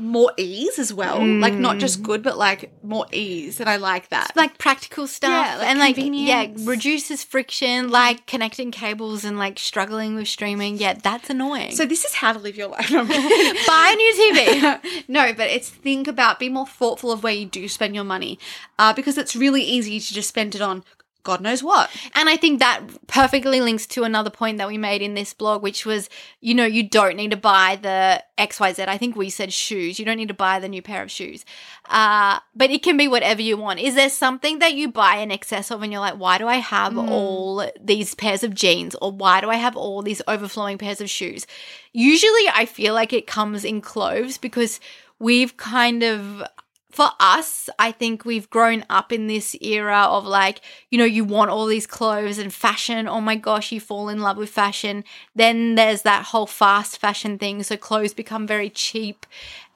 [0.03, 1.25] more ease as well.
[1.25, 4.33] Like not just good, but like more ease, and I like that.
[4.37, 9.59] like practical stuff Yeah, like and like yeah reduces friction like connecting cables and like
[9.59, 12.91] struggling with streaming yeah that's annoying so this is how to live your life.
[12.91, 17.47] buy a new tv no, but it's think about be more thoughtful of where you
[17.47, 18.39] do spend your money,
[18.79, 20.85] uh, because it's really easy to just spend it on
[21.23, 21.91] God knows what.
[22.15, 25.63] and i think that perfectly links to another point that we made in this blog
[25.63, 26.09] which was
[26.41, 29.99] you know you don't need to buy the xyz i think we said shoes.
[29.99, 31.45] You don't need to buy the new pair of shoes.
[31.89, 33.81] Uh, but it can be whatever you want.
[33.81, 36.57] Is there something that you buy in excess of and you're like why do i
[36.57, 38.95] have all these pairs of jeans?
[39.01, 41.47] Or why do i have all these overflowing pairs of shoes?
[41.93, 44.81] Usually i feel like it comes in clothes because
[45.19, 46.43] we've kind of
[46.93, 51.25] for us, I think we've grown up in this era of like, you know, you
[51.25, 53.09] want all these clothes and fashion.
[53.09, 55.03] Oh my gosh, you fall in love with fashion.
[55.35, 57.63] Then there's that whole fast fashion thing.
[57.63, 59.25] So clothes become very cheap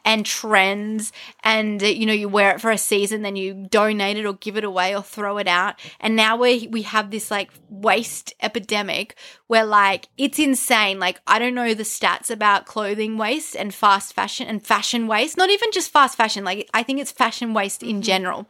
[0.07, 4.25] and trends and you know you wear it for a season then you donate it
[4.25, 5.75] or give it away or throw it out.
[6.01, 9.17] And now we we have this like waste epidemic
[9.49, 11.01] where like it's insane.
[11.01, 15.37] Like i don't know the stats about clothing waste and fast fashion and fashion waste.
[15.37, 18.01] Not even just fast fashion like i think it's fashion waste in mm-hmm.
[18.03, 18.47] general.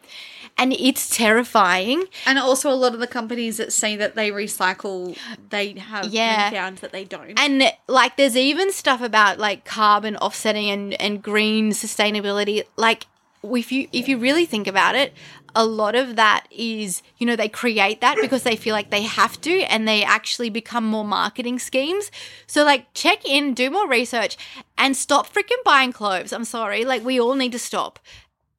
[0.58, 2.04] And it's terrifying.
[2.24, 5.14] And also, a lot of the companies that say that they recycle,
[5.50, 6.48] they have Yeah.
[6.48, 7.38] been found that they don't.
[7.38, 12.62] And like there's even stuff about like carbon offsetting and, and green sustainability.
[12.76, 13.06] Like
[13.42, 15.12] if you if you really think about it,
[15.54, 19.02] a lot of that is, you know, they create that because they feel like they
[19.02, 22.10] have to and they actually become more marketing schemes.
[22.46, 24.36] So like check in, do more research
[24.76, 26.32] and stop freaking buying clothes.
[26.32, 26.84] I'm sorry.
[26.84, 27.98] Like we all need to stop.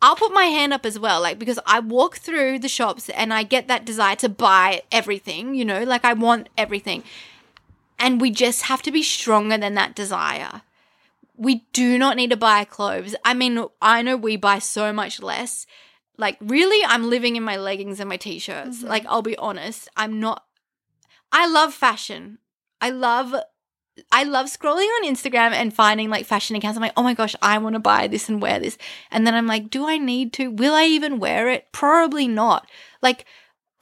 [0.02, 3.34] I'll put my hand up as well, like because I walk through the shops and
[3.34, 7.04] I get that desire to buy everything, you know, like I want everything.
[8.00, 10.62] And we just have to be stronger than that desire.
[11.38, 13.16] We do not need to buy clothes.
[13.24, 15.66] I mean, I know we buy so much less.
[16.18, 18.82] Like, really, I'm living in my leggings and my t shirts.
[18.82, 20.44] Like, I'll be honest, I'm not.
[21.32, 22.40] I love fashion.
[22.82, 23.36] I love.
[24.12, 26.78] I love scrolling on Instagram and finding like fashion accounts.
[26.78, 28.78] I'm like, oh my gosh, I want to buy this and wear this.
[29.10, 30.52] And then I'm like, do I need to?
[30.52, 31.72] Will I even wear it?
[31.72, 32.68] Probably not.
[33.02, 33.26] Like,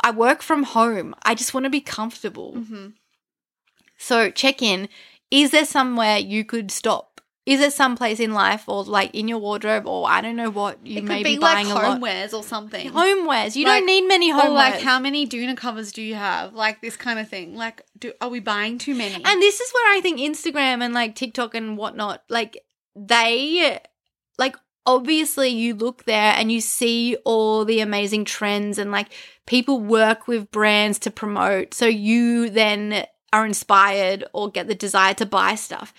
[0.01, 1.15] I work from home.
[1.23, 2.53] I just want to be comfortable.
[2.53, 2.93] Mhm.
[3.97, 4.89] So check in.
[5.31, 7.14] Is there somewhere you could stop?
[7.45, 10.49] Is it some place in life or like in your wardrobe or I don't know
[10.49, 12.01] what you it may could be, be like buying a lot?
[12.01, 12.89] homewares or something.
[12.91, 13.55] Homewares.
[13.55, 16.55] You Like- don't need many Or like how many doona covers do you have?
[16.55, 17.55] Like this kind of thing.
[17.55, 19.23] Like, do are we buying too many?
[19.23, 22.63] And this is where I think Instagram and like TikTok and whatnot, like
[22.95, 23.79] they,
[24.39, 24.55] like
[24.87, 29.09] obviously you look there and you see all the amazing trends and like
[29.45, 31.73] people work with brands to promote.
[31.75, 35.93] So you then are inspired or get the desire to buy stuff.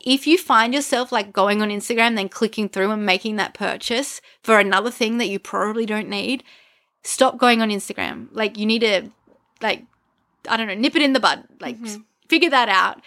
[0.00, 4.20] If you find yourself like going on Instagram, then clicking through and making that purchase
[4.42, 6.42] for another thing that you probably don't need,
[7.02, 8.28] stop going on Instagram.
[8.32, 9.10] Like you need to,
[9.60, 9.84] like,
[10.48, 11.44] I don't know, nip it in the bud.
[11.60, 11.98] Like s-
[12.28, 13.00] figure that out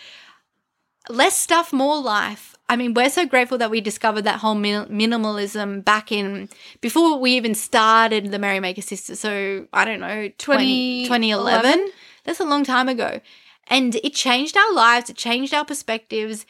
[1.10, 2.56] less stuff, more life.
[2.70, 6.48] I mean, we're so grateful that we discovered that whole min- minimalism back in
[6.80, 9.20] before we even started the Merrymaker Sisters.
[9.20, 11.91] So I don't know, 20, 2011.
[12.24, 13.20] That's a long time ago.
[13.68, 16.46] And it changed our lives, it changed our perspectives.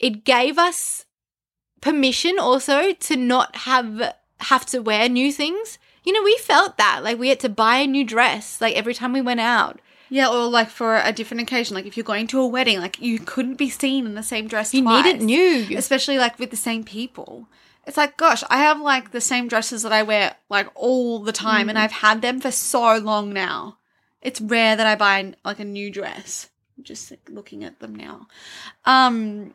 [0.00, 1.04] It gave us
[1.80, 5.78] permission also to not have have to wear new things.
[6.04, 8.94] You know, we felt that like we had to buy a new dress like every
[8.94, 9.80] time we went out.
[10.10, 13.00] Yeah, or like for a different occasion, like if you're going to a wedding, like
[13.00, 15.04] you couldn't be seen in the same dress You twice.
[15.04, 15.76] need it new.
[15.78, 17.48] especially like with the same people.
[17.86, 21.32] It's like, gosh, I have like the same dresses that I wear like all the
[21.32, 21.70] time, Mm.
[21.70, 23.78] and I've had them for so long now.
[24.22, 26.48] It's rare that I buy like a new dress.
[26.78, 28.26] I'm just like, looking at them now.
[28.84, 29.54] Um,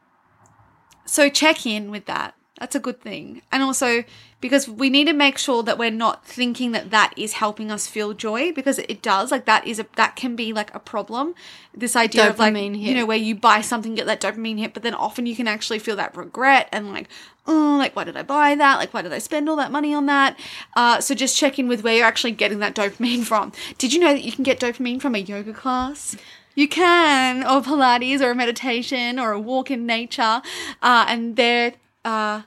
[1.09, 2.35] so check in with that.
[2.59, 4.03] That's a good thing, and also
[4.41, 7.87] because we need to make sure that we're not thinking that that is helping us
[7.87, 9.31] feel joy because it does.
[9.31, 11.35] Like that is a that can be like a problem.
[11.73, 14.73] This idea of like Dopamine you know where you buy something get that dopamine hit,
[14.73, 17.07] but then often you can actually feel that regret and like
[17.47, 18.77] oh like why did I buy that?
[18.77, 20.37] Like why did I spend all that money on that?
[20.75, 23.51] Uh, so just check in with where you're actually getting that dopamine from.
[23.77, 26.17] Did you know that you can get dopamine from a yoga class?
[26.59, 30.41] You can, or Pilates, or a meditation, or a walk in nature,
[30.81, 32.41] uh, and they're uh,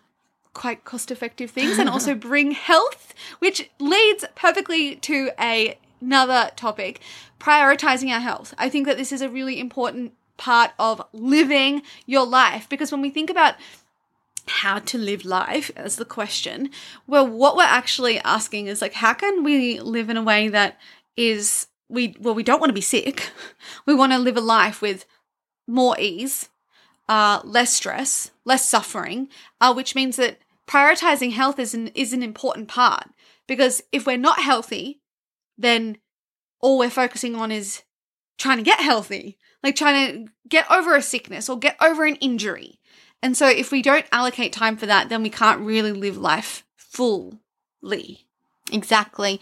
[0.52, 7.00] quite cost-effective things, and also bring health, which leads perfectly to a, another topic:
[7.40, 8.52] prioritizing our health.
[8.58, 13.00] I think that this is a really important part of living your life because when
[13.00, 13.54] we think about
[14.46, 16.68] how to live life as the question.
[17.06, 20.78] Well, what we're actually asking is like, how can we live in a way that
[21.16, 23.30] is we well, we don't want to be sick.
[23.86, 25.06] We want to live a life with
[25.66, 26.48] more ease,
[27.08, 29.28] uh, less stress, less suffering,
[29.60, 33.08] uh, which means that prioritizing health is an is an important part
[33.46, 35.00] because if we're not healthy,
[35.58, 35.98] then
[36.60, 37.82] all we're focusing on is
[38.38, 42.16] trying to get healthy, like trying to get over a sickness or get over an
[42.16, 42.78] injury.
[43.22, 46.64] And so if we don't allocate time for that, then we can't really live life
[46.76, 48.26] fully.
[48.72, 49.40] Exactly.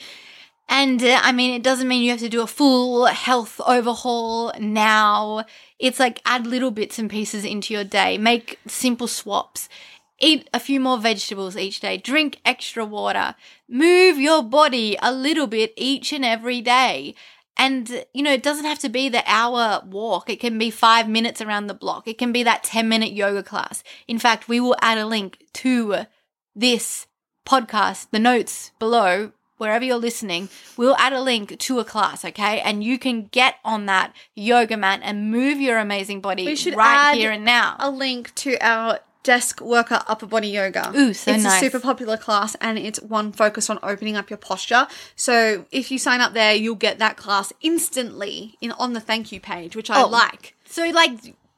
[0.71, 4.53] And uh, I mean, it doesn't mean you have to do a full health overhaul
[4.61, 5.45] now.
[5.81, 9.69] It's like add little bits and pieces into your day, make simple swaps,
[10.21, 13.35] eat a few more vegetables each day, drink extra water,
[13.69, 17.17] move your body a little bit each and every day.
[17.57, 20.31] And, you know, it doesn't have to be the hour walk.
[20.31, 22.07] It can be five minutes around the block.
[22.07, 23.83] It can be that 10 minute yoga class.
[24.07, 26.07] In fact, we will add a link to
[26.55, 27.09] this
[27.45, 32.61] podcast, the notes below, wherever you're listening, we'll add a link to a class, okay?
[32.61, 36.75] And you can get on that yoga mat and move your amazing body We should
[36.77, 37.77] right add here and now.
[37.79, 40.91] A link to our desk worker upper body yoga.
[40.97, 41.61] Ooh, so it's nice.
[41.63, 44.89] a super popular class and it's one focused on opening up your posture.
[45.15, 49.31] So if you sign up there, you'll get that class instantly in on the thank
[49.31, 50.07] you page, which I Oh.
[50.09, 50.57] like.
[50.65, 51.11] So, like,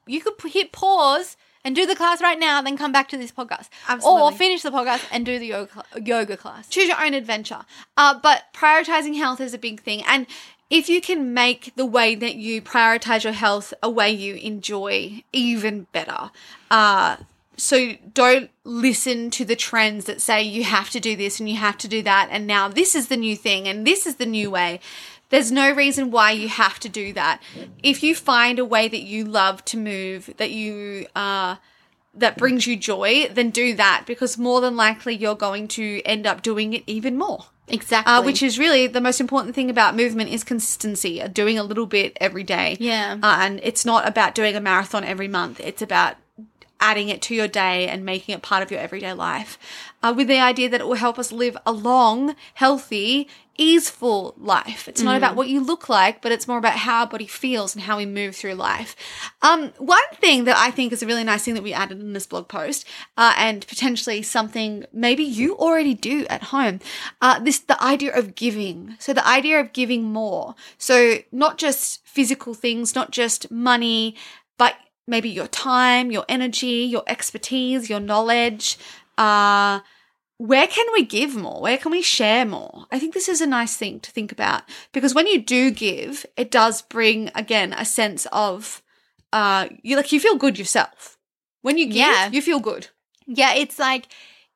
[0.06, 3.16] you could p- hit pause and do the class right now, then come back to
[3.16, 3.68] this podcast.
[4.04, 6.68] Or finish the podcast and do the yoga, yoga class.
[6.68, 7.64] choose your own adventure.
[7.96, 10.02] Uh, but prioritizing health is a big thing.
[10.06, 10.26] And
[10.70, 15.22] if you can make the way that you prioritize your health a way you enjoy
[15.32, 16.30] even better.
[16.70, 17.16] Uh,
[17.56, 21.56] so don't listen to the trends that say you have to do this and you
[21.56, 22.28] have to do that.
[22.30, 24.80] And now this is the new thing and this is the new way.
[25.32, 27.42] There's no reason why you have to do that.
[27.82, 31.56] If you find a way that you love to move, that you, uh,
[32.14, 36.26] that brings you joy, then do that because more than likely you're going to end
[36.26, 37.46] up doing it even more.
[37.66, 38.12] Exactly.
[38.12, 41.64] Uh, which is really the most important thing about movement is consistency, uh, doing a
[41.64, 42.76] little bit every day.
[42.78, 43.16] Yeah.
[43.22, 45.60] Uh, and it's not about doing a marathon every month.
[45.60, 46.16] It's about
[46.78, 49.58] adding it to your day and making it part of your everyday life
[50.02, 53.28] uh, with the idea that it will help us live a long, healthy,
[53.58, 54.88] easeful life.
[54.88, 57.74] It's not about what you look like, but it's more about how our body feels
[57.74, 58.96] and how we move through life.
[59.42, 62.12] Um, one thing that I think is a really nice thing that we added in
[62.12, 62.86] this blog post,
[63.16, 66.80] uh, and potentially something maybe you already do at home,
[67.20, 68.96] uh, this the idea of giving.
[68.98, 70.54] So the idea of giving more.
[70.78, 74.16] So not just physical things, not just money,
[74.56, 74.76] but
[75.06, 78.78] maybe your time, your energy, your expertise, your knowledge.
[79.18, 79.80] Uh,
[80.46, 81.60] where can we give more?
[81.62, 82.86] Where can we share more?
[82.90, 84.62] I think this is a nice thing to think about
[84.92, 88.82] because when you do give, it does bring again a sense of
[89.32, 91.16] uh you like you feel good yourself.
[91.62, 92.30] When you give, Yeah.
[92.32, 92.88] you feel good.
[93.26, 94.08] Yeah, it's like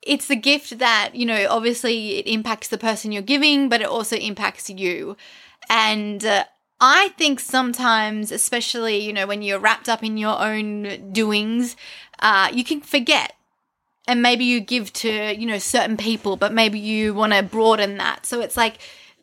[0.03, 3.87] it's the gift that, you know, obviously it impacts the person you're giving, but it
[3.89, 5.17] also impacts you.
[5.71, 6.45] And uh,
[6.81, 11.77] I think sometimes, especially, you know, when you're wrapped up in your own doings,
[12.19, 13.36] uh, you can forget.
[14.09, 17.99] And maybe you give to, you know, certain people, but maybe you want to broaden
[17.99, 18.25] that.
[18.25, 18.79] So it's like,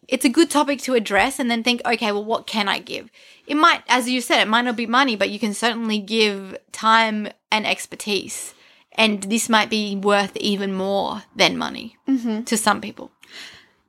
[0.10, 3.10] it's a good topic to address and then think, okay, well, what can I give?
[3.48, 6.58] It might, as you said, it might not be money, but you can certainly give
[6.72, 8.54] time and expertise.
[8.96, 11.98] And this might be worth even more than money
[12.46, 13.12] to some people.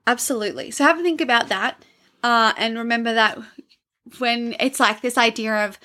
[0.07, 0.70] Absolutely.
[0.70, 1.82] So have a think about that.
[2.22, 3.38] Uh, and remember that
[4.18, 5.78] when it's like this idea of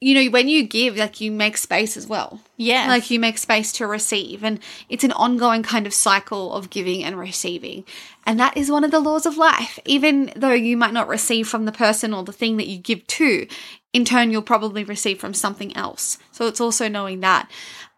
[0.00, 2.40] you know, when you give, like you make space as well.
[2.56, 2.88] Yeah.
[2.88, 4.44] Like you make space to receive.
[4.44, 7.84] And it's an ongoing kind of cycle of giving and receiving.
[8.26, 9.78] And that is one of the laws of life.
[9.84, 13.06] Even though you might not receive from the person or the thing that you give
[13.06, 13.46] to,
[13.92, 16.18] in turn, you'll probably receive from something else.
[16.32, 17.50] So it's also knowing that.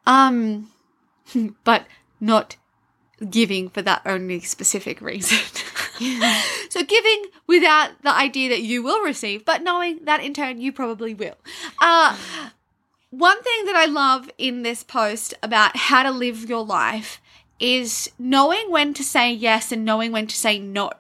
[0.07, 0.71] Um,
[1.65, 1.87] but
[2.21, 2.57] not
[3.31, 5.39] giving for that only specific reason.
[6.71, 10.73] so giving without the idea that you will receive, but knowing that in turn you
[10.73, 11.37] probably will.
[11.81, 12.17] Uh,
[13.11, 17.21] one thing that I love in this post about how to live your life
[17.59, 20.91] is knowing when to say yes and knowing when to say no.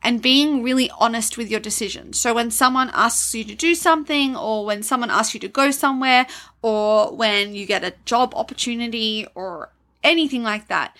[0.00, 2.20] And being really honest with your decisions.
[2.20, 5.72] So, when someone asks you to do something, or when someone asks you to go
[5.72, 6.28] somewhere,
[6.62, 9.70] or when you get a job opportunity, or
[10.04, 10.96] anything like that,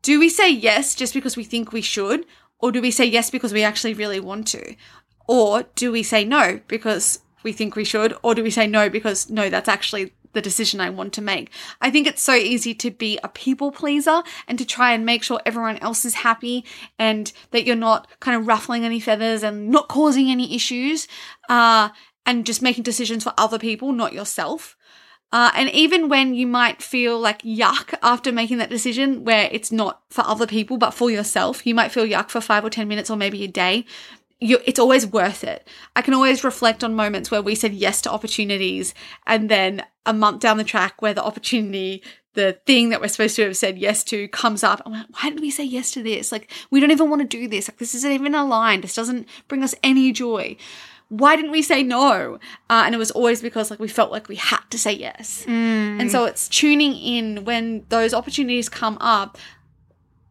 [0.00, 2.24] do we say yes just because we think we should?
[2.62, 4.74] Or do we say yes because we actually really want to?
[5.26, 8.14] Or do we say no because we think we should?
[8.22, 11.50] Or do we say no because no, that's actually the decision I want to make?
[11.80, 15.22] I think it's so easy to be a people pleaser and to try and make
[15.22, 16.64] sure everyone else is happy
[16.98, 21.08] and that you're not kind of ruffling any feathers and not causing any issues,
[21.48, 21.88] uh,
[22.26, 24.76] and just making decisions for other people, not yourself.
[25.32, 29.70] Uh, and even when you might feel like yuck after making that decision, where it's
[29.70, 32.88] not for other people but for yourself, you might feel yuck for five or 10
[32.88, 33.84] minutes or maybe a day.
[34.40, 35.68] You, it's always worth it.
[35.94, 38.94] I can always reflect on moments where we said yes to opportunities
[39.26, 42.02] and then a month down the track where the opportunity,
[42.32, 44.80] the thing that we're supposed to have said yes to comes up.
[44.86, 46.32] I'm like, why did we say yes to this?
[46.32, 47.68] Like, we don't even want to do this.
[47.68, 48.82] Like, this isn't even aligned.
[48.82, 50.56] This doesn't bring us any joy
[51.10, 52.38] why didn't we say no?
[52.70, 55.44] Uh, and it was always because like we felt like we had to say yes.
[55.46, 56.00] Mm.
[56.00, 59.36] And so it's tuning in when those opportunities come up.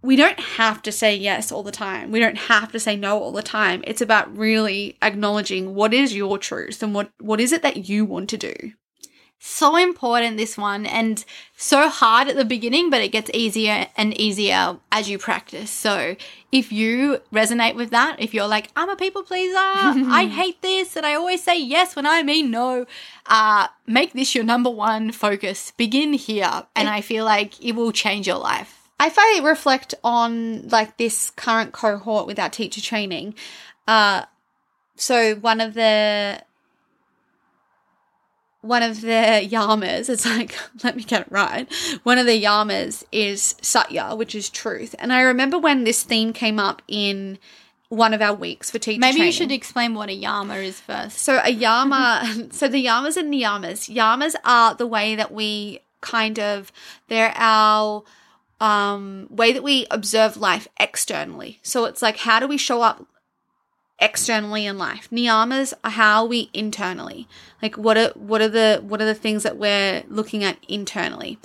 [0.02, 2.12] We don't have to say yes all the time.
[2.12, 3.84] We don't have to say no all the time.
[3.86, 8.06] It's about really acknowledging what is your truth and what what is it that you
[8.06, 8.56] want to do.
[9.42, 11.24] So important, this one, and
[11.56, 15.72] so hard at the beginning, but it gets easier and easier as you practice.
[15.72, 16.18] So,
[16.52, 20.98] if you resonate with that, if you're like, I'm a people pleaser, I hate this,
[20.98, 22.86] and I always say yes when I mean no,
[23.28, 25.72] uh, make this your number one focus.
[25.78, 28.90] Begin here, and I feel like it will change your life.
[29.00, 33.36] If I reflect on like this current cohort with our teacher training,
[33.88, 34.26] uh,
[34.98, 36.44] so one of the
[38.62, 41.72] one of the yamas, it's like, let me get it right.
[42.03, 44.95] One of the yamas is Satya, which is truth.
[44.99, 47.39] And I remember when this theme came up in
[47.88, 51.20] one of our weeks for teacher Maybe you should explain what a yama is first.
[51.20, 53.93] So a yama, so the yamas and niyamas.
[53.93, 56.72] Yamas are the way that we kind of,
[57.07, 58.03] they're our
[58.60, 61.60] um, way that we observe life externally.
[61.64, 63.07] So it's like, how do we show up
[64.00, 65.10] externally in life?
[65.12, 67.28] Niyamas are how we internally.
[67.62, 71.39] Like what are what are the what are the things that we're looking at internally?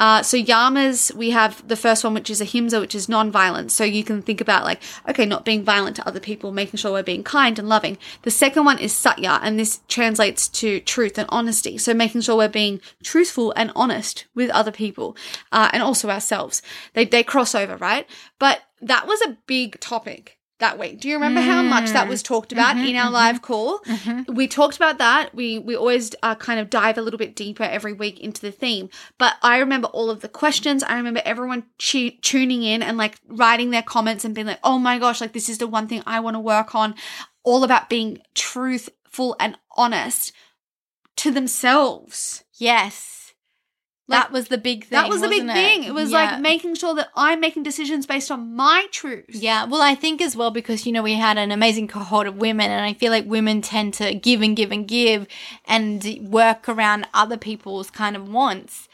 [0.00, 3.74] Uh, so yamas, we have the first one, which is ahimsa, which is non-violence.
[3.74, 6.92] So you can think about like, okay, not being violent to other people, making sure
[6.92, 7.98] we're being kind and loving.
[8.22, 11.76] The second one is satya, and this translates to truth and honesty.
[11.76, 15.18] So making sure we're being truthful and honest with other people,
[15.52, 16.62] uh, and also ourselves.
[16.94, 18.06] They, they cross over, right?
[18.38, 21.00] But that was a big topic that week.
[21.00, 22.34] Do you remember how much that was mm-hmm.
[22.34, 23.14] talked about in our mm-hmm.
[23.14, 23.80] live call?
[23.80, 24.34] Mm-hmm.
[24.34, 25.34] We talked about that.
[25.34, 28.52] We we always uh, kind of dive a little bit deeper every week into the
[28.52, 28.88] theme.
[29.18, 30.82] But I remember all of the questions.
[30.82, 34.78] I remember everyone tu- tuning in and like writing their comments and being like, "Oh
[34.78, 36.94] my gosh, like this is the one thing I want to work on."
[37.42, 40.32] All about being truthful and honest
[41.16, 42.44] to themselves.
[42.54, 43.19] Yes.
[44.10, 44.90] Like, that was the big thing.
[44.96, 45.84] that was the big wasn't thing.
[45.84, 46.18] It was Yeah.
[46.32, 49.24] like making sure that I'm making decisions based on my truth.
[49.30, 52.36] Yeah, well, I think as well because you know we had an amazing cohort of
[52.36, 55.26] women, and I feel like women tend to give and give and give,
[55.66, 58.88] and work around other people's kind of wants.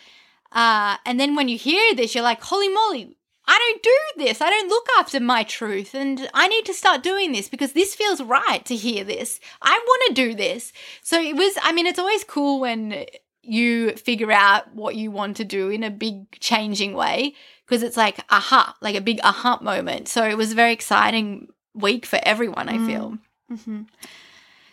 [0.53, 3.17] Uh, and then when you hear this, you're like, "Holy moly!
[3.49, 4.41] I don't do this.
[4.41, 7.95] I don't look after my truth, and I need to start doing this because this
[7.95, 9.39] feels right to hear this.
[9.63, 11.55] I want to do this." So it was.
[11.63, 13.07] I mean, it's always cool when
[13.49, 17.35] you figure out what you want to do in a big changing way
[17.65, 20.09] because it's like aha, like a big aha moment.
[20.09, 23.19] So it was a very exciting week for everyone, I feel.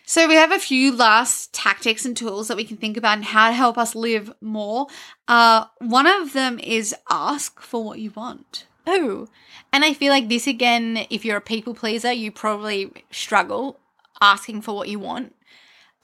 [0.06, 3.24] So we have a few last tactics and tools that we can think about and
[3.24, 4.86] how to help us live more.
[5.26, 8.66] Uh, one of them is ask for what you want.
[8.86, 9.28] Oh,
[9.72, 13.80] and I feel like this again, if you're a people pleaser, you probably struggle
[14.20, 15.34] asking for what you want.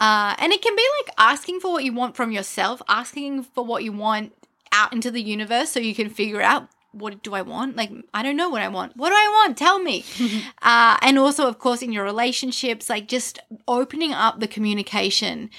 [0.00, 3.64] Uh, and it can be like asking for what you want from yourself, asking for
[3.64, 4.32] what you want
[4.72, 7.76] out into the universe so you can figure out what do I want?
[7.76, 8.96] Like, I don't know what I want.
[8.96, 9.56] What do I want?
[9.56, 10.04] Tell me.
[10.62, 13.38] uh, and also, of course, in your relationships, like just
[13.68, 15.50] opening up the communication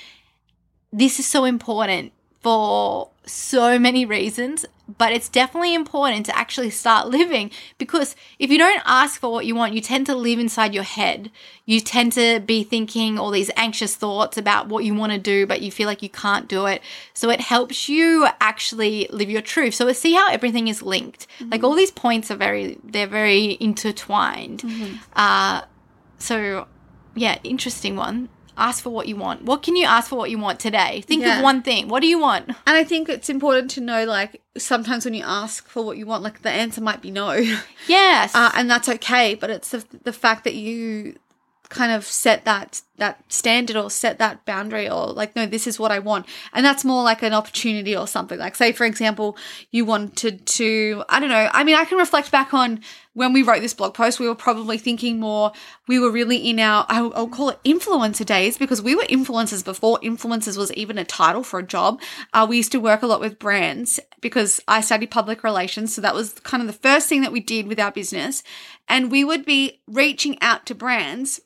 [0.92, 2.12] this is so important
[2.42, 4.66] for so many reasons,
[4.98, 9.46] but it's definitely important to actually start living because if you don't ask for what
[9.46, 11.32] you want, you tend to live inside your head.
[11.66, 15.46] You tend to be thinking all these anxious thoughts about what you want to do,
[15.48, 16.82] but you feel like you can't do it.
[17.14, 19.76] So it helps you actually live your truth.
[19.76, 21.28] So see how everything is linked.
[21.40, 21.52] Mm-hmm.
[21.52, 24.62] Like all these points are very, they're very intertwined.
[24.62, 24.96] Mm-hmm.
[25.16, 25.62] Uh,
[26.18, 26.68] so
[27.16, 28.30] yeah, interesting one
[28.62, 29.44] ask for what you want.
[29.44, 31.02] What can you ask for what you want today?
[31.02, 31.38] Think yeah.
[31.38, 31.88] of one thing.
[31.88, 32.50] What do you want?
[32.50, 36.06] And I think it's important to know like sometimes when you ask for what you
[36.06, 37.32] want, like the answer might be no.
[37.88, 38.36] Yes.
[38.36, 39.36] Uh, and that's okay.
[39.36, 41.18] But it's the, the fact that you
[41.70, 45.80] kind of set that that standard or set that boundary or like no this is
[45.80, 46.26] what i want.
[46.54, 48.40] And that's more like an opportunity or something.
[48.40, 49.38] Like say for example
[49.72, 52.80] you wanted to i don't know i mean i can reflect back on
[53.14, 55.52] when we wrote this blog post we were probably thinking more
[55.88, 59.66] we were really in our i'll, I'll call it influencer days because we were influencers
[59.66, 62.02] before influencers was even a title for a job.
[62.34, 65.94] Uh, we used to work a lot with brands because i studied public relations.
[65.94, 68.44] So that was kind of the first thing that we did with our business.
[68.88, 71.42] And we would be reaching out to brands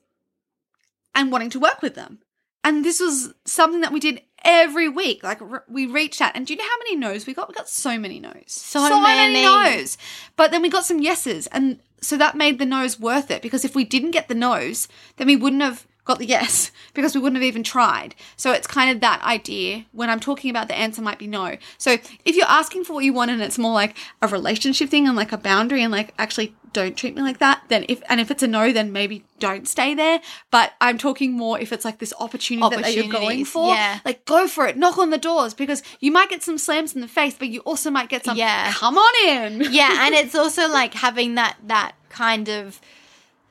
[1.15, 2.19] and wanting to work with them.
[2.63, 5.23] And this was something that we did every week.
[5.23, 7.47] Like we reached out, and do you know how many no's we got?
[7.47, 9.33] We got so many no's, so, so many.
[9.33, 9.97] many no's.
[10.35, 13.41] But then we got some yeses, and so that made the no's worth it.
[13.41, 14.87] Because if we didn't get the no's,
[15.17, 18.15] then we wouldn't have got the yes because we wouldn't have even tried.
[18.37, 21.57] So it's kind of that idea when I'm talking about the answer might be no.
[21.77, 25.07] So if you're asking for what you want and it's more like a relationship thing
[25.07, 28.19] and like a boundary and like actually don't treat me like that, then if and
[28.19, 30.19] if it's a no, then maybe don't stay there.
[30.51, 33.73] But I'm talking more if it's like this opportunity that you're going for.
[33.73, 33.99] Yeah.
[34.03, 34.77] Like go for it.
[34.77, 37.61] Knock on the doors because you might get some slams in the face, but you
[37.61, 38.73] also might get some yeah.
[38.73, 39.71] come on in.
[39.71, 42.81] Yeah, and it's also like having that that kind of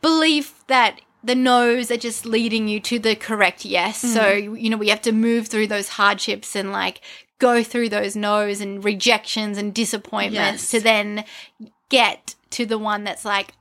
[0.02, 4.04] belief that the no's are just leading you to the correct yes.
[4.04, 4.08] Mm.
[4.12, 7.00] So, you know, we have to move through those hardships and like
[7.38, 10.70] go through those no's and rejections and disappointments yes.
[10.70, 11.24] to then
[11.88, 13.54] get to the one that's like,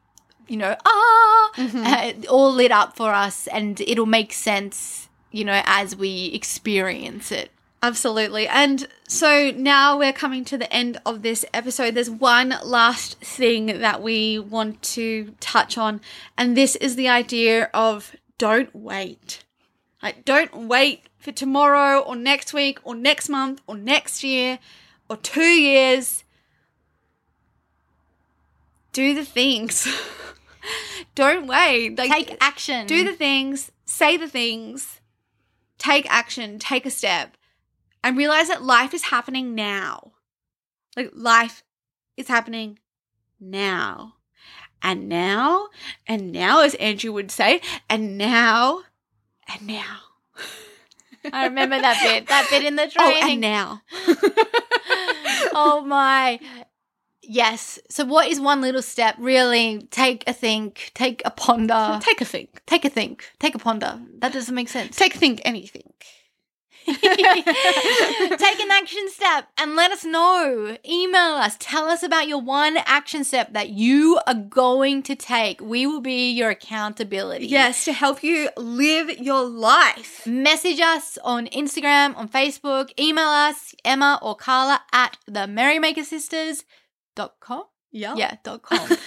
[0.48, 1.84] you know, ah, mm-hmm.
[1.86, 7.32] uh, all lit up for us and it'll make sense, you know, as we experience
[7.32, 7.50] it.
[7.84, 8.48] Absolutely.
[8.48, 11.96] And so now we're coming to the end of this episode.
[11.96, 16.00] There's one last thing that we want to touch on,
[16.38, 19.44] and this is the idea of don't wait.
[20.02, 24.60] Like, don't wait for tomorrow or next week or next month or next year
[25.10, 26.24] or two years.
[28.94, 29.90] Do the things.
[31.16, 31.98] don't wait.
[31.98, 32.88] Like, take action.
[32.88, 35.02] Do the things, say the things,
[35.78, 37.36] take action, take a step
[38.04, 40.12] and realize that life is happening now.
[40.96, 41.64] Like life
[42.18, 42.80] is happening
[43.40, 44.16] now.
[44.82, 45.70] And now,
[46.06, 48.82] and now, as Andrew would say, and now,
[49.48, 50.00] and now.
[51.32, 52.94] I remember that bit, that bit in the training.
[53.24, 53.82] Oh, and now.
[55.54, 56.38] oh my.
[57.22, 57.80] Yes.
[57.90, 59.16] So, what is one little step?
[59.18, 62.00] Really take a think, take a ponder.
[62.02, 62.62] Take a think.
[62.66, 63.32] Take a think.
[63.40, 64.02] Take a ponder.
[64.20, 64.98] That doesn't make sense.
[64.98, 65.94] Take a think anything.
[66.86, 70.78] Take an action step and let us know.
[70.88, 71.56] Email us.
[71.60, 75.62] Tell us about your one action step that you are going to take.
[75.62, 77.48] We will be your accountability.
[77.48, 80.28] Yes, to help you live your life.
[80.28, 82.92] Message us on Instagram, on Facebook.
[83.00, 87.64] Email us, Emma or Carla at the merrymakersisters.com.
[87.92, 88.16] Yeah.
[88.18, 88.90] Yeah, dot com.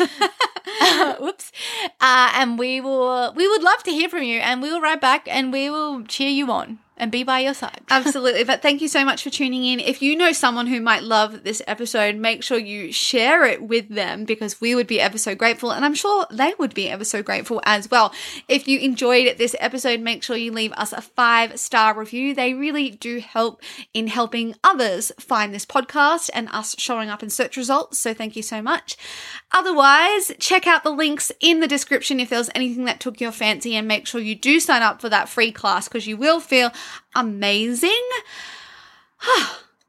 [1.20, 1.52] Whoops.
[2.00, 5.00] Uh, and we will we would love to hear from you and we will write
[5.00, 7.80] back and we will cheer you on and be by your side.
[7.90, 8.44] Absolutely.
[8.44, 9.80] But thank you so much for tuning in.
[9.80, 13.88] If you know someone who might love this episode, make sure you share it with
[13.88, 15.72] them because we would be ever so grateful.
[15.72, 18.12] And I'm sure they would be ever so grateful as well.
[18.48, 22.34] If you enjoyed this episode, make sure you leave us a five star review.
[22.34, 27.30] They really do help in helping others find this podcast and us showing up in
[27.30, 27.98] search results.
[27.98, 28.96] So thank you so much.
[29.52, 33.32] Otherwise, check out the links in the description if there was anything that took your
[33.32, 36.40] fancy and make sure you do sign up for that free class because you will
[36.40, 36.72] feel
[37.14, 38.02] amazing.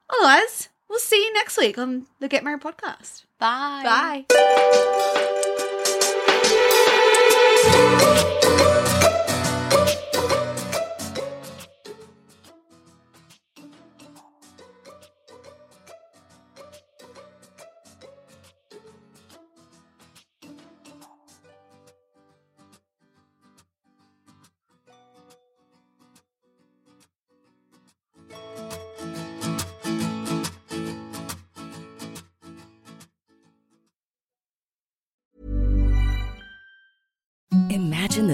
[0.09, 3.23] Otherwise, we'll see you next week on the Get Merry podcast.
[3.39, 4.25] Bye.
[4.27, 5.23] Bye.